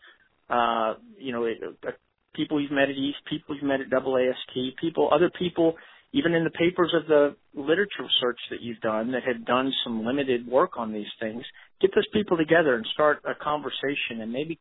Uh, 0.50 0.94
you 1.18 1.34
know, 1.34 1.46
uh, 1.46 1.92
people 2.34 2.62
you've 2.62 2.72
met 2.72 2.90
at 2.90 2.96
East, 2.96 3.18
people 3.30 3.56
you've 3.56 3.64
met 3.66 3.82
at 3.82 3.90
AAST, 3.90 4.78
people, 4.80 5.10
other 5.14 5.32
people 5.38 5.76
even 6.16 6.34
in 6.34 6.46
the 6.46 6.50
papers 6.50 6.94
of 6.96 7.08
the 7.08 7.36
literature 7.54 8.08
search 8.22 8.40
that 8.50 8.62
you've 8.62 8.80
done 8.80 9.12
that 9.12 9.24
have 9.28 9.46
done 9.46 9.72
some 9.84 10.06
limited 10.06 10.48
work 10.48 10.78
on 10.78 10.94
these 10.94 11.12
things, 11.20 11.44
get 11.82 11.92
those 11.94 12.08
people 12.14 12.38
together 12.38 12.76
and 12.76 12.86
start 12.94 13.20
a 13.26 13.36
conversation 13.36 14.22
and 14.22 14.32
maybe 14.32 14.58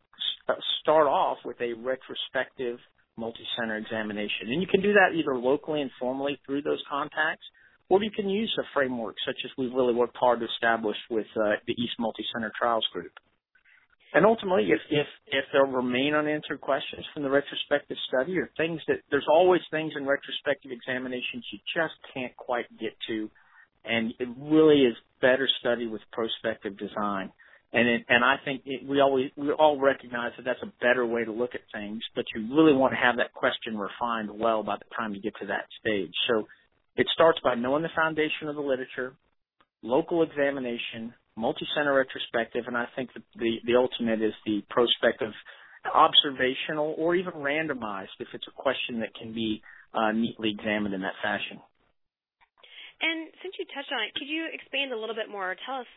start 0.83 1.07
off 1.07 1.39
with 1.45 1.57
a 1.61 1.73
retrospective 1.75 2.79
multi-center 3.17 3.77
examination. 3.77 4.51
And 4.51 4.61
you 4.61 4.67
can 4.67 4.83
do 4.83 4.95
that 4.95 5.15
either 5.15 5.39
locally 5.39 5.81
and 5.81 5.91
formally 6.01 6.41
through 6.45 6.63
those 6.63 6.83
contacts, 6.91 7.47
or 7.89 8.03
you 8.03 8.11
can 8.11 8.29
use 8.29 8.53
a 8.59 8.67
framework 8.75 9.15
such 9.25 9.39
as 9.45 9.53
we've 9.57 9.73
really 9.73 9.95
worked 9.95 10.17
hard 10.19 10.41
to 10.41 10.47
establish 10.47 10.97
with 11.09 11.27
uh, 11.37 11.63
the 11.69 11.75
East 11.75 11.95
Multi-Center 12.01 12.51
Trials 12.59 12.87
Group. 12.93 13.13
And 14.15 14.25
ultimately, 14.25 14.69
if, 14.71 14.81
if, 14.91 15.07
if 15.27 15.45
there 15.53 15.65
remain 15.65 16.15
unanswered 16.15 16.61
questions 16.61 17.05
from 17.13 17.25
the 17.25 17.31
retrospective 17.31 17.97
study 18.07 18.39
or 18.39 18.49
things 18.57 18.81
that, 18.87 18.99
there's 19.11 19.27
always 19.29 19.61
things 19.73 19.93
in 19.97 20.07
retrospective 20.07 20.71
examinations 20.71 21.45
you 21.53 21.59
just 21.75 21.95
can't 22.15 22.35
quite 22.37 22.67
get 22.79 22.93
to. 23.09 23.29
And 23.85 24.15
it 24.21 24.29
really 24.39 24.83
is 24.83 24.95
better 25.21 25.49
studied 25.59 25.91
with 25.91 26.01
prospective 26.13 26.79
design. 26.79 27.33
And 27.73 27.89
it, 27.89 28.07
and 28.09 28.25
I 28.25 28.37
think 28.45 28.63
it, 28.65 28.87
we 28.87 29.01
always 29.01 29.33
we 29.37 29.51
all 29.51 29.81
recognize 29.81 30.31
that 30.37 30.45
that's 30.45 30.63
a 30.63 30.73
better 30.81 31.05
way 31.05 31.25
to 31.25 31.33
look 31.33 31.57
at 31.57 31.63
things, 31.73 32.01
but 32.15 32.25
you 32.33 32.55
really 32.57 32.73
want 32.73 32.93
to 32.93 32.97
have 32.97 33.17
that 33.17 33.35
question 33.35 33.77
refined 33.77 34.31
well 34.31 34.63
by 34.63 34.77
the 34.77 34.85
time 34.97 35.13
you 35.13 35.21
get 35.21 35.35
to 35.41 35.47
that 35.47 35.67
stage. 35.81 36.13
So 36.31 36.47
it 36.95 37.09
starts 37.13 37.41
by 37.43 37.57
knowing 37.57 37.83
the 37.83 37.89
foundation 37.97 38.47
of 38.47 38.55
the 38.55 38.63
literature, 38.63 39.15
local 39.83 40.23
examination, 40.23 41.15
multi-center 41.37 41.95
retrospective, 41.95 42.65
and 42.67 42.77
I 42.77 42.87
think 42.97 43.11
the, 43.15 43.23
the, 43.37 43.53
the 43.67 43.77
ultimate 43.77 44.23
is 44.23 44.35
the 44.47 44.63
prospective 44.71 45.33
observational 45.85 46.95
or 46.97 47.15
even 47.15 47.33
randomized 47.35 48.17
if 48.21 48.29
it's 48.33 48.47
a 48.49 48.55
question 48.57 49.01
that 49.01 49.15
can 49.15 49.35
be 49.35 49.61
uh, 49.93 50.13
neatly 50.13 50.51
examined 50.51 50.95
in 50.95 51.03
that 51.03 51.19
fashion. 51.23 51.61
And 53.03 53.29
since 53.43 53.55
you 53.59 53.67
touched 53.75 53.93
on 53.93 54.01
it, 54.07 54.15
could 54.15 54.31
you 54.31 54.49
expand 54.49 54.93
a 54.93 54.99
little 54.99 55.15
bit 55.15 55.29
more? 55.29 55.53
or 55.53 55.57
Tell 55.67 55.85
us 55.85 55.93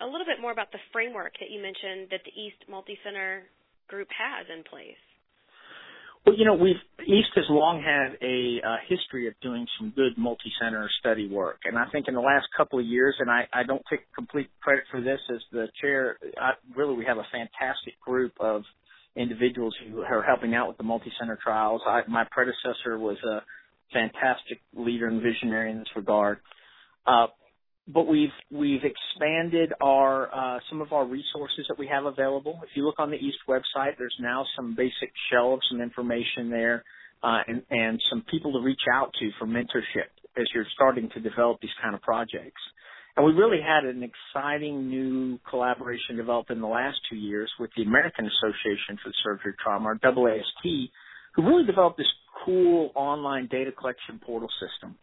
a 0.00 0.06
little 0.06 0.24
bit 0.24 0.40
more 0.40 0.52
about 0.52 0.72
the 0.72 0.80
framework 0.92 1.34
that 1.40 1.50
you 1.50 1.60
mentioned 1.60 2.08
that 2.10 2.24
the 2.24 2.32
East 2.32 2.64
Multi-Center 2.68 3.44
Group 3.88 4.08
has 4.12 4.46
in 4.48 4.64
place. 4.64 5.05
Well, 6.26 6.34
you 6.36 6.44
know, 6.44 6.54
we've 6.54 6.76
East 7.06 7.28
has 7.36 7.44
long 7.48 7.80
had 7.80 8.18
a 8.20 8.60
uh, 8.66 8.76
history 8.88 9.28
of 9.28 9.34
doing 9.40 9.64
some 9.78 9.92
good 9.94 10.18
multi-center 10.18 10.90
study 10.98 11.28
work, 11.28 11.60
and 11.64 11.78
I 11.78 11.84
think 11.92 12.08
in 12.08 12.14
the 12.14 12.20
last 12.20 12.46
couple 12.56 12.80
of 12.80 12.84
years, 12.84 13.14
and 13.20 13.30
I, 13.30 13.46
I 13.52 13.62
don't 13.62 13.82
take 13.88 14.00
complete 14.12 14.48
credit 14.60 14.84
for 14.90 15.00
this 15.00 15.20
as 15.32 15.40
the 15.52 15.68
chair. 15.80 16.18
I, 16.36 16.52
really, 16.74 16.96
we 16.96 17.04
have 17.04 17.18
a 17.18 17.26
fantastic 17.30 18.00
group 18.04 18.32
of 18.40 18.62
individuals 19.14 19.76
who 19.88 20.00
are 20.00 20.22
helping 20.22 20.56
out 20.56 20.66
with 20.66 20.78
the 20.78 20.82
multi-center 20.82 21.38
trials. 21.40 21.80
I, 21.86 22.00
my 22.08 22.24
predecessor 22.28 22.98
was 22.98 23.18
a 23.22 23.42
fantastic 23.92 24.60
leader 24.74 25.06
and 25.06 25.22
visionary 25.22 25.70
in 25.70 25.78
this 25.78 25.88
regard. 25.94 26.38
Uh, 27.06 27.28
but 27.88 28.06
we've 28.06 28.30
we've 28.50 28.82
expanded 28.82 29.72
our 29.80 30.34
uh, 30.34 30.58
some 30.68 30.80
of 30.80 30.92
our 30.92 31.04
resources 31.04 31.66
that 31.68 31.78
we 31.78 31.86
have 31.86 32.04
available. 32.04 32.60
If 32.62 32.70
you 32.74 32.84
look 32.84 32.98
on 32.98 33.10
the 33.10 33.16
East 33.16 33.38
website, 33.48 33.96
there's 33.98 34.16
now 34.20 34.44
some 34.56 34.74
basic 34.74 35.12
shelves, 35.30 35.62
some 35.70 35.80
information 35.80 36.50
there, 36.50 36.84
uh, 37.22 37.38
and 37.46 37.62
and 37.70 38.02
some 38.10 38.24
people 38.30 38.52
to 38.54 38.60
reach 38.60 38.82
out 38.92 39.12
to 39.20 39.30
for 39.38 39.46
mentorship 39.46 40.10
as 40.36 40.46
you're 40.54 40.66
starting 40.74 41.08
to 41.14 41.20
develop 41.20 41.60
these 41.60 41.70
kind 41.82 41.94
of 41.94 42.02
projects. 42.02 42.60
And 43.16 43.24
we 43.24 43.32
really 43.32 43.60
had 43.62 43.84
an 43.84 44.02
exciting 44.02 44.88
new 44.88 45.38
collaboration 45.48 46.16
developed 46.16 46.50
in 46.50 46.60
the 46.60 46.66
last 46.66 46.98
two 47.08 47.16
years 47.16 47.50
with 47.58 47.70
the 47.74 47.82
American 47.82 48.26
Association 48.26 48.98
for 49.02 49.10
Surgery 49.24 49.54
Trauma, 49.62 49.90
or 49.90 49.94
AAST, 49.96 50.90
who 51.34 51.42
really 51.42 51.64
developed 51.64 51.96
this 51.96 52.06
cool 52.44 52.90
online 52.94 53.48
data 53.50 53.72
collection 53.72 54.20
portal 54.22 54.50
system 54.60 54.96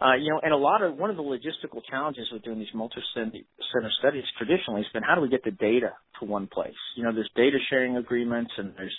uh, 0.00 0.14
you 0.14 0.30
know, 0.30 0.40
and 0.42 0.52
a 0.52 0.56
lot 0.56 0.82
of 0.82 0.96
one 0.96 1.08
of 1.08 1.16
the 1.16 1.22
logistical 1.22 1.80
challenges 1.88 2.28
with 2.30 2.42
doing 2.42 2.58
these 2.58 2.74
multi-center 2.74 3.90
studies 3.98 4.24
traditionally 4.36 4.82
has 4.82 4.92
been 4.92 5.02
how 5.02 5.14
do 5.14 5.22
we 5.22 5.28
get 5.28 5.42
the 5.44 5.50
data 5.50 5.92
to 6.20 6.26
one 6.26 6.48
place? 6.52 6.74
You 6.96 7.04
know, 7.04 7.14
there's 7.14 7.30
data 7.34 7.56
sharing 7.70 7.96
agreements, 7.96 8.52
and 8.58 8.74
there's 8.76 8.96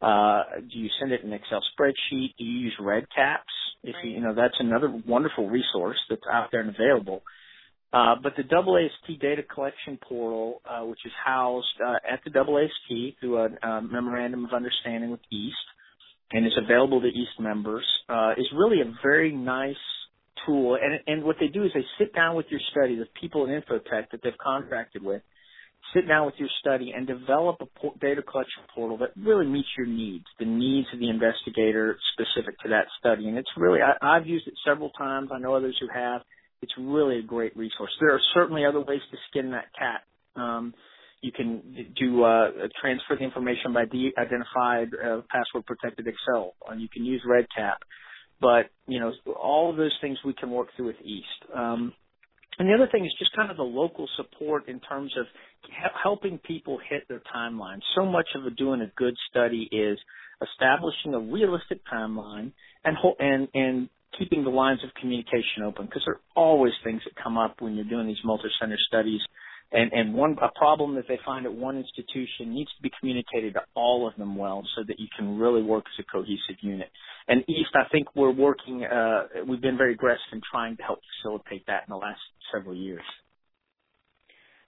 uh, 0.00 0.60
do 0.60 0.78
you 0.78 0.88
send 1.00 1.12
it 1.12 1.22
in 1.22 1.32
Excel 1.32 1.62
spreadsheet? 1.78 2.34
Do 2.38 2.44
you 2.44 2.58
use 2.58 2.74
REDCaps? 2.80 3.38
If 3.82 3.96
you, 4.04 4.10
you 4.10 4.20
know, 4.20 4.34
that's 4.34 4.54
another 4.58 4.92
wonderful 5.06 5.48
resource 5.48 5.98
that's 6.08 6.22
out 6.30 6.48
there 6.52 6.60
and 6.60 6.74
available. 6.74 7.22
Uh, 7.92 8.14
but 8.22 8.34
the 8.36 8.42
AAST 8.42 9.20
data 9.20 9.42
collection 9.42 9.98
portal, 10.06 10.60
uh, 10.68 10.84
which 10.84 10.98
is 11.04 11.12
housed 11.24 11.66
uh, 11.84 11.94
at 12.08 12.20
the 12.24 12.30
AAST 12.30 13.16
through 13.20 13.38
a, 13.38 13.48
a 13.66 13.82
memorandum 13.82 14.44
of 14.44 14.52
understanding 14.52 15.10
with 15.10 15.20
East, 15.32 15.56
and 16.32 16.46
is 16.46 16.58
available 16.62 17.00
to 17.00 17.06
East 17.06 17.40
members, 17.40 17.86
uh, 18.08 18.32
is 18.36 18.46
really 18.54 18.80
a 18.80 18.92
very 19.02 19.32
nice 19.32 19.76
tool, 20.44 20.76
and 20.80 21.00
and 21.06 21.24
what 21.24 21.36
they 21.40 21.48
do 21.48 21.64
is 21.64 21.70
they 21.74 21.84
sit 21.98 22.14
down 22.14 22.36
with 22.36 22.46
your 22.50 22.60
study, 22.70 22.96
the 22.96 23.06
people 23.20 23.44
in 23.46 23.50
Infotech 23.50 24.10
that 24.10 24.20
they've 24.22 24.38
contracted 24.42 25.02
with, 25.02 25.22
sit 25.94 26.06
down 26.08 26.26
with 26.26 26.34
your 26.38 26.48
study 26.60 26.92
and 26.96 27.06
develop 27.06 27.56
a 27.60 27.98
data 28.00 28.22
collection 28.22 28.62
portal 28.74 28.98
that 28.98 29.10
really 29.16 29.46
meets 29.46 29.68
your 29.76 29.86
needs, 29.86 30.24
the 30.38 30.44
needs 30.44 30.86
of 30.92 31.00
the 31.00 31.08
investigator 31.08 31.98
specific 32.12 32.58
to 32.60 32.68
that 32.70 32.86
study. 32.98 33.28
And 33.28 33.38
it's 33.38 33.48
really, 33.56 33.80
I, 33.80 34.16
I've 34.16 34.26
used 34.26 34.46
it 34.46 34.54
several 34.66 34.90
times. 34.90 35.30
I 35.32 35.38
know 35.38 35.54
others 35.54 35.76
who 35.80 35.88
have. 35.94 36.22
It's 36.62 36.72
really 36.78 37.18
a 37.18 37.22
great 37.22 37.56
resource. 37.56 37.90
There 38.00 38.14
are 38.14 38.20
certainly 38.34 38.64
other 38.64 38.80
ways 38.80 39.00
to 39.10 39.16
skin 39.30 39.50
that 39.52 39.66
cat. 39.78 40.02
Um, 40.40 40.74
you 41.20 41.32
can 41.32 41.92
do 41.98 42.24
uh, 42.24 42.50
transfer 42.80 43.16
the 43.16 43.24
information 43.24 43.72
by 43.72 43.84
de-identified 43.86 44.88
uh, 44.94 45.20
password 45.30 45.66
protected 45.66 46.06
Excel. 46.06 46.54
and 46.68 46.80
you 46.80 46.88
can 46.88 47.04
use 47.04 47.22
REDCap. 47.28 47.76
But 48.40 48.66
you 48.86 49.00
know, 49.00 49.12
all 49.40 49.70
of 49.70 49.76
those 49.76 49.96
things 50.00 50.18
we 50.24 50.34
can 50.34 50.50
work 50.50 50.68
through 50.76 50.86
with 50.86 51.00
East. 51.02 51.26
Um, 51.54 51.92
and 52.58 52.68
the 52.68 52.74
other 52.74 52.88
thing 52.90 53.04
is 53.04 53.12
just 53.18 53.34
kind 53.36 53.50
of 53.50 53.56
the 53.58 53.62
local 53.62 54.08
support 54.16 54.68
in 54.68 54.80
terms 54.80 55.12
of 55.18 55.26
helping 56.02 56.38
people 56.38 56.78
hit 56.88 57.06
their 57.08 57.20
timeline. 57.34 57.80
So 57.94 58.06
much 58.06 58.28
of 58.34 58.46
a, 58.46 58.50
doing 58.50 58.80
a 58.80 58.90
good 58.96 59.14
study 59.30 59.68
is 59.70 59.98
establishing 60.42 61.14
a 61.14 61.20
realistic 61.20 61.80
timeline 61.92 62.52
and 62.84 62.96
and 63.18 63.48
and 63.54 63.88
keeping 64.18 64.44
the 64.44 64.50
lines 64.50 64.80
of 64.84 64.90
communication 65.00 65.62
open 65.64 65.86
because 65.86 66.02
there 66.06 66.14
are 66.14 66.20
always 66.34 66.72
things 66.84 67.02
that 67.04 67.22
come 67.22 67.36
up 67.36 67.60
when 67.60 67.74
you're 67.74 67.84
doing 67.84 68.06
these 68.06 68.16
multi-center 68.24 68.78
studies 68.86 69.20
and 69.72 69.92
and 69.92 70.14
one 70.14 70.36
a 70.42 70.48
problem 70.58 70.94
that 70.94 71.08
they 71.08 71.18
find 71.24 71.46
at 71.46 71.52
one 71.52 71.76
institution 71.76 72.54
needs 72.54 72.70
to 72.76 72.82
be 72.82 72.90
communicated 73.00 73.54
to 73.54 73.60
all 73.74 74.06
of 74.06 74.14
them 74.16 74.36
well 74.36 74.62
so 74.76 74.84
that 74.86 75.00
you 75.00 75.08
can 75.16 75.38
really 75.38 75.62
work 75.62 75.84
as 75.86 76.04
a 76.04 76.10
cohesive 76.10 76.56
unit. 76.60 76.88
And 77.28 77.42
East, 77.48 77.74
I 77.74 77.88
think 77.90 78.14
we're 78.14 78.32
working. 78.32 78.84
Uh, 78.84 79.44
we've 79.46 79.60
been 79.60 79.76
very 79.76 79.94
aggressive 79.94 80.30
in 80.32 80.40
trying 80.50 80.76
to 80.76 80.82
help 80.82 81.00
facilitate 81.18 81.66
that 81.66 81.82
in 81.88 81.90
the 81.90 81.96
last 81.96 82.20
several 82.54 82.74
years. 82.74 83.02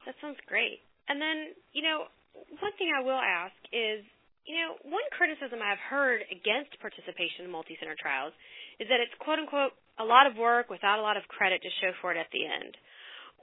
That 0.06 0.14
sounds 0.20 0.38
great. 0.46 0.80
And 1.08 1.20
then 1.20 1.54
you 1.72 1.82
know, 1.82 2.10
one 2.34 2.72
thing 2.78 2.90
I 2.94 3.02
will 3.02 3.20
ask 3.20 3.54
is. 3.72 4.04
You 4.48 4.56
know, 4.56 4.96
one 4.96 5.04
criticism 5.12 5.60
I've 5.60 5.76
heard 5.92 6.24
against 6.32 6.72
participation 6.80 7.44
in 7.44 7.52
multi-center 7.52 7.92
trials 8.00 8.32
is 8.80 8.88
that 8.88 8.96
it's 8.96 9.12
quote 9.20 9.36
unquote 9.36 9.76
a 10.00 10.06
lot 10.08 10.24
of 10.24 10.40
work 10.40 10.72
without 10.72 10.96
a 10.96 11.04
lot 11.04 11.20
of 11.20 11.28
credit 11.28 11.60
to 11.60 11.68
show 11.84 11.92
for 12.00 12.14
it 12.14 12.18
at 12.18 12.32
the 12.32 12.48
end. 12.48 12.72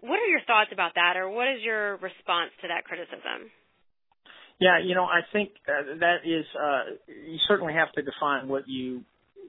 What 0.02 0.20
are 0.20 0.28
your 0.28 0.44
thoughts 0.46 0.70
about 0.72 0.94
that, 0.96 1.18
or 1.18 1.30
what 1.30 1.48
is 1.48 1.64
your 1.64 1.98
response 1.98 2.52
to 2.62 2.68
that 2.68 2.84
criticism? 2.84 3.50
Yeah, 4.60 4.80
you 4.84 4.96
know, 4.96 5.04
I 5.04 5.20
think 5.34 5.50
uh, 5.68 6.00
that 6.00 6.18
is 6.24 6.46
uh, 6.56 6.96
you 7.08 7.38
certainly 7.48 7.74
have 7.74 7.92
to 7.94 8.02
define 8.02 8.48
what 8.48 8.68
you 8.68 9.02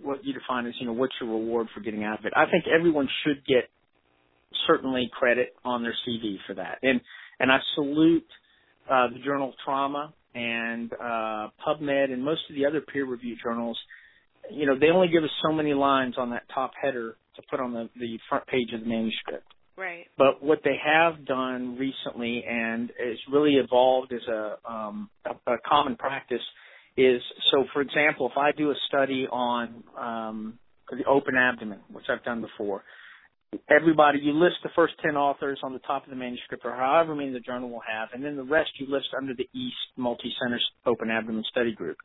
what 0.02 0.24
you 0.24 0.34
define 0.34 0.66
as 0.66 0.74
you 0.80 0.86
know 0.86 0.92
what's 0.92 1.14
your 1.20 1.30
reward 1.30 1.68
for 1.74 1.80
getting 1.80 2.04
out 2.04 2.18
of 2.18 2.24
it. 2.24 2.32
I 2.34 2.50
think 2.50 2.64
everyone 2.66 3.08
should 3.24 3.44
get 3.46 3.70
certainly 4.66 5.08
credit 5.12 5.54
on 5.64 5.82
their 5.82 5.94
CV 6.06 6.36
for 6.46 6.54
that, 6.54 6.78
and 6.82 7.00
and 7.38 7.52
I 7.52 7.58
salute 7.74 8.26
uh, 8.90 9.08
the 9.12 9.20
Journal 9.24 9.50
of 9.50 9.54
Trauma 9.64 10.12
and 10.34 10.92
uh, 10.92 11.48
PubMed 11.66 12.12
and 12.12 12.24
most 12.24 12.42
of 12.50 12.56
the 12.56 12.66
other 12.66 12.80
peer 12.80 13.06
reviewed 13.06 13.38
journals. 13.42 13.78
You 14.50 14.66
know, 14.66 14.78
they 14.78 14.88
only 14.88 15.08
give 15.08 15.24
us 15.24 15.30
so 15.42 15.52
many 15.52 15.72
lines 15.72 16.14
on 16.18 16.30
that 16.30 16.42
top 16.52 16.72
header 16.80 17.16
to 17.36 17.42
put 17.48 17.60
on 17.60 17.72
the 17.72 17.88
the 17.98 18.18
front 18.28 18.46
page 18.48 18.72
of 18.74 18.80
the 18.80 18.86
manuscript. 18.86 19.46
Right. 19.76 20.06
But 20.16 20.42
what 20.42 20.60
they 20.64 20.76
have 20.82 21.26
done 21.26 21.76
recently, 21.78 22.44
and 22.48 22.90
it's 22.98 23.20
really 23.30 23.56
evolved 23.56 24.12
as 24.12 24.26
a, 24.26 24.56
um, 24.64 25.10
a, 25.26 25.52
a 25.52 25.56
common 25.68 25.96
practice, 25.96 26.40
is 26.96 27.20
so. 27.52 27.64
For 27.74 27.82
example, 27.82 28.30
if 28.30 28.38
I 28.38 28.52
do 28.52 28.70
a 28.70 28.74
study 28.88 29.26
on 29.30 29.84
um, 29.98 30.58
the 30.90 31.04
open 31.04 31.36
abdomen, 31.36 31.80
which 31.92 32.06
I've 32.08 32.24
done 32.24 32.40
before, 32.40 32.84
everybody 33.68 34.20
you 34.20 34.32
list 34.32 34.56
the 34.62 34.70
first 34.74 34.94
ten 35.04 35.14
authors 35.14 35.60
on 35.62 35.74
the 35.74 35.78
top 35.80 36.04
of 36.04 36.10
the 36.10 36.16
manuscript, 36.16 36.64
or 36.64 36.74
however 36.74 37.14
many 37.14 37.32
the 37.32 37.40
journal 37.40 37.68
will 37.68 37.84
have, 37.86 38.08
and 38.14 38.24
then 38.24 38.36
the 38.36 38.44
rest 38.44 38.70
you 38.78 38.86
list 38.90 39.08
under 39.14 39.34
the 39.34 39.48
East 39.52 39.76
Multi-Center 39.98 40.58
Open 40.86 41.10
Abdomen 41.10 41.44
Study 41.50 41.74
Group. 41.74 41.98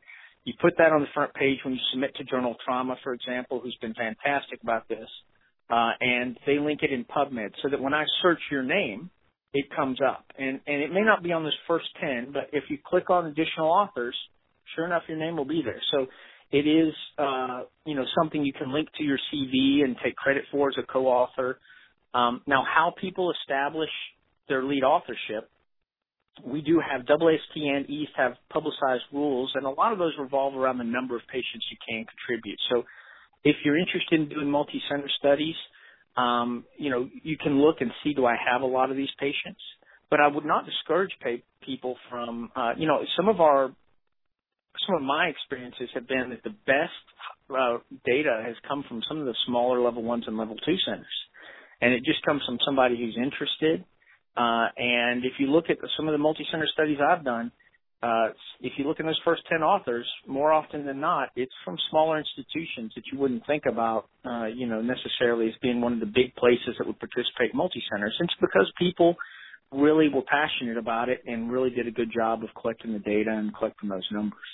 You 0.44 0.52
put 0.60 0.74
that 0.76 0.92
on 0.92 1.00
the 1.00 1.06
front 1.14 1.32
page 1.32 1.58
when 1.64 1.72
you 1.72 1.80
submit 1.90 2.14
to 2.16 2.24
Journal 2.24 2.56
Trauma, 2.62 2.96
for 3.02 3.14
example, 3.14 3.60
who's 3.60 3.78
been 3.80 3.94
fantastic 3.94 4.62
about 4.62 4.88
this 4.88 5.08
uh, 5.72 5.92
and 6.00 6.38
they 6.46 6.58
link 6.58 6.80
it 6.82 6.92
in 6.92 7.04
PubMed 7.06 7.52
so 7.62 7.70
that 7.70 7.80
when 7.80 7.94
I 7.94 8.04
search 8.20 8.40
your 8.50 8.62
name, 8.62 9.10
it 9.54 9.64
comes 9.74 9.98
up. 10.06 10.26
And, 10.38 10.60
and 10.66 10.82
it 10.82 10.92
may 10.92 11.00
not 11.00 11.22
be 11.22 11.32
on 11.32 11.44
this 11.44 11.54
first 11.66 11.86
10, 11.98 12.32
but 12.32 12.50
if 12.52 12.64
you 12.68 12.78
click 12.84 13.08
on 13.08 13.26
additional 13.26 13.68
authors, 13.68 14.14
sure 14.76 14.84
enough, 14.84 15.04
your 15.08 15.18
name 15.18 15.36
will 15.36 15.46
be 15.46 15.62
there. 15.64 15.80
So 15.90 16.06
it 16.50 16.66
is, 16.66 16.92
uh, 17.18 17.62
you 17.86 17.94
know, 17.94 18.04
something 18.18 18.44
you 18.44 18.52
can 18.52 18.72
link 18.72 18.88
to 18.98 19.02
your 19.02 19.18
CV 19.32 19.82
and 19.82 19.96
take 20.04 20.14
credit 20.14 20.44
for 20.50 20.68
as 20.68 20.74
a 20.78 20.82
co-author. 20.82 21.58
Um, 22.12 22.42
now, 22.46 22.64
how 22.64 22.92
people 23.00 23.32
establish 23.42 23.90
their 24.48 24.62
lead 24.62 24.84
authorship, 24.84 25.50
we 26.44 26.60
do 26.60 26.80
have 26.80 27.06
AAST 27.06 27.56
and 27.56 27.88
East 27.88 28.12
have 28.16 28.32
publicized 28.52 29.04
rules, 29.12 29.50
and 29.54 29.64
a 29.64 29.70
lot 29.70 29.92
of 29.92 29.98
those 29.98 30.12
revolve 30.18 30.54
around 30.54 30.76
the 30.76 30.84
number 30.84 31.16
of 31.16 31.22
patients 31.28 31.64
you 31.70 31.76
can 31.86 32.04
contribute. 32.04 32.58
So 32.70 32.84
if 33.44 33.56
you're 33.64 33.78
interested 33.78 34.20
in 34.20 34.28
doing 34.28 34.50
multi-center 34.50 35.08
studies, 35.18 35.54
um, 36.16 36.64
you 36.78 36.90
know, 36.90 37.08
you 37.22 37.36
can 37.36 37.60
look 37.60 37.76
and 37.80 37.90
see 38.02 38.14
do 38.14 38.26
I 38.26 38.36
have 38.50 38.62
a 38.62 38.66
lot 38.66 38.90
of 38.90 38.96
these 38.96 39.10
patients. 39.18 39.60
But 40.10 40.20
I 40.20 40.28
would 40.28 40.44
not 40.44 40.66
discourage 40.66 41.12
pay- 41.22 41.42
people 41.64 41.96
from, 42.10 42.50
uh, 42.54 42.72
you 42.76 42.86
know, 42.86 43.00
some 43.16 43.28
of 43.28 43.40
our, 43.40 43.72
some 44.86 44.96
of 44.96 45.02
my 45.02 45.26
experiences 45.26 45.88
have 45.94 46.06
been 46.06 46.30
that 46.30 46.42
the 46.44 46.54
best 46.66 47.04
uh, 47.50 47.78
data 48.04 48.42
has 48.44 48.54
come 48.68 48.84
from 48.88 49.02
some 49.08 49.18
of 49.18 49.26
the 49.26 49.34
smaller 49.46 49.80
level 49.80 50.02
ones 50.02 50.24
and 50.26 50.36
level 50.36 50.56
two 50.66 50.76
centers, 50.84 51.06
and 51.80 51.92
it 51.92 52.04
just 52.04 52.22
comes 52.24 52.42
from 52.46 52.58
somebody 52.64 52.96
who's 52.96 53.16
interested. 53.16 53.84
Uh, 54.36 54.68
and 54.76 55.24
if 55.24 55.32
you 55.38 55.46
look 55.46 55.66
at 55.68 55.80
the, 55.80 55.88
some 55.96 56.08
of 56.08 56.12
the 56.12 56.18
multi-center 56.18 56.66
studies 56.72 56.98
I've 57.00 57.24
done, 57.24 57.52
uh, 58.02 58.28
if 58.60 58.72
you 58.76 58.84
look 58.84 58.98
in 58.98 59.06
those 59.06 59.20
first 59.24 59.42
10 59.48 59.62
authors, 59.62 60.06
more 60.26 60.52
often 60.52 60.84
than 60.84 61.00
not, 61.00 61.30
it's 61.36 61.52
from 61.64 61.76
smaller 61.90 62.18
institutions 62.18 62.92
that 62.96 63.04
you 63.12 63.18
wouldn't 63.18 63.46
think 63.46 63.64
about, 63.66 64.08
uh, 64.24 64.46
you 64.46 64.66
know, 64.66 64.82
necessarily 64.82 65.46
as 65.46 65.54
being 65.62 65.80
one 65.80 65.92
of 65.92 66.00
the 66.00 66.06
big 66.06 66.34
places 66.34 66.74
that 66.78 66.86
would 66.86 66.98
participate 66.98 67.54
multi-centers. 67.54 68.16
It's 68.20 68.34
because 68.40 68.70
people 68.78 69.14
really 69.72 70.08
were 70.08 70.22
passionate 70.26 70.76
about 70.76 71.08
it 71.08 71.22
and 71.26 71.50
really 71.50 71.70
did 71.70 71.86
a 71.86 71.90
good 71.90 72.10
job 72.12 72.42
of 72.42 72.50
collecting 72.60 72.92
the 72.92 72.98
data 72.98 73.30
and 73.30 73.54
collecting 73.56 73.88
those 73.88 74.06
numbers. 74.10 74.50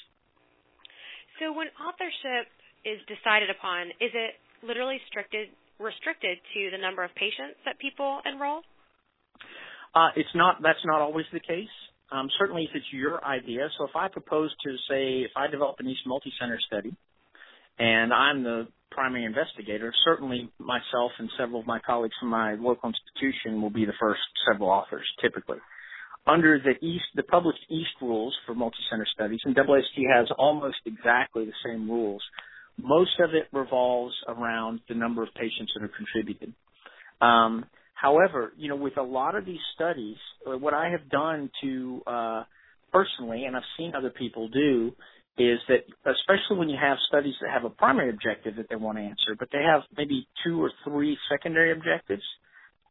So 1.40 1.52
when 1.52 1.68
authorship 1.80 2.52
is 2.84 3.00
decided 3.08 3.48
upon, 3.50 3.88
is 3.98 4.12
it 4.12 4.36
literally 4.62 5.00
restricted 5.04 5.48
restricted 5.78 6.38
to 6.54 6.70
the 6.74 6.78
number 6.78 7.04
of 7.04 7.14
patients 7.14 7.54
that 7.64 7.78
people 7.78 8.18
enroll? 8.26 8.62
Uh, 9.94 10.10
it's 10.16 10.28
not. 10.34 10.58
That's 10.62 10.82
not 10.84 11.00
always 11.00 11.24
the 11.32 11.40
case. 11.40 11.70
Um, 12.10 12.28
certainly, 12.38 12.64
if 12.64 12.70
it's 12.74 12.86
your 12.92 13.22
idea. 13.24 13.68
So, 13.76 13.84
if 13.84 13.94
I 13.94 14.08
propose 14.08 14.50
to 14.64 14.76
say, 14.88 15.20
if 15.20 15.32
I 15.36 15.46
develop 15.46 15.76
an 15.78 15.88
East 15.88 16.00
multi-center 16.06 16.58
study, 16.66 16.94
and 17.78 18.12
I'm 18.12 18.42
the 18.42 18.68
primary 18.90 19.24
investigator, 19.24 19.92
certainly 20.04 20.50
myself 20.58 21.12
and 21.18 21.30
several 21.38 21.60
of 21.60 21.66
my 21.66 21.78
colleagues 21.80 22.14
from 22.18 22.30
my 22.30 22.54
local 22.54 22.90
institution 22.90 23.60
will 23.60 23.70
be 23.70 23.84
the 23.84 23.92
first 24.00 24.20
several 24.50 24.70
authors, 24.70 25.06
typically. 25.20 25.58
Under 26.26 26.58
the 26.58 26.84
East, 26.84 27.04
the 27.14 27.22
published 27.22 27.60
East 27.70 27.90
rules 28.02 28.36
for 28.46 28.54
multi-center 28.54 29.06
studies, 29.14 29.40
and 29.44 29.54
AAST 29.56 29.96
has 30.14 30.28
almost 30.36 30.76
exactly 30.84 31.44
the 31.44 31.52
same 31.64 31.90
rules. 31.90 32.22
Most 32.76 33.18
of 33.20 33.30
it 33.34 33.48
revolves 33.52 34.14
around 34.28 34.80
the 34.88 34.94
number 34.94 35.22
of 35.22 35.28
patients 35.34 35.72
that 35.74 35.84
are 35.84 35.90
contributed. 35.96 36.52
Um, 37.20 37.64
however, 38.00 38.52
you 38.56 38.68
know, 38.68 38.76
with 38.76 38.96
a 38.96 39.02
lot 39.02 39.34
of 39.34 39.44
these 39.44 39.60
studies, 39.74 40.16
uh, 40.46 40.56
what 40.56 40.74
I 40.74 40.90
have 40.90 41.08
done 41.10 41.50
to 41.62 42.02
uh, 42.06 42.44
personally, 42.92 43.44
and 43.44 43.56
I've 43.56 43.62
seen 43.76 43.92
other 43.96 44.10
people 44.10 44.48
do, 44.48 44.92
is 45.36 45.58
that 45.68 45.84
especially 46.04 46.58
when 46.58 46.68
you 46.68 46.78
have 46.80 46.98
studies 47.08 47.34
that 47.40 47.50
have 47.50 47.64
a 47.64 47.70
primary 47.70 48.10
objective 48.10 48.56
that 48.56 48.66
they 48.68 48.76
want 48.76 48.98
to 48.98 49.02
answer, 49.02 49.36
but 49.38 49.48
they 49.52 49.62
have 49.62 49.82
maybe 49.96 50.26
two 50.44 50.62
or 50.62 50.72
three 50.84 51.16
secondary 51.30 51.72
objectives, 51.72 52.22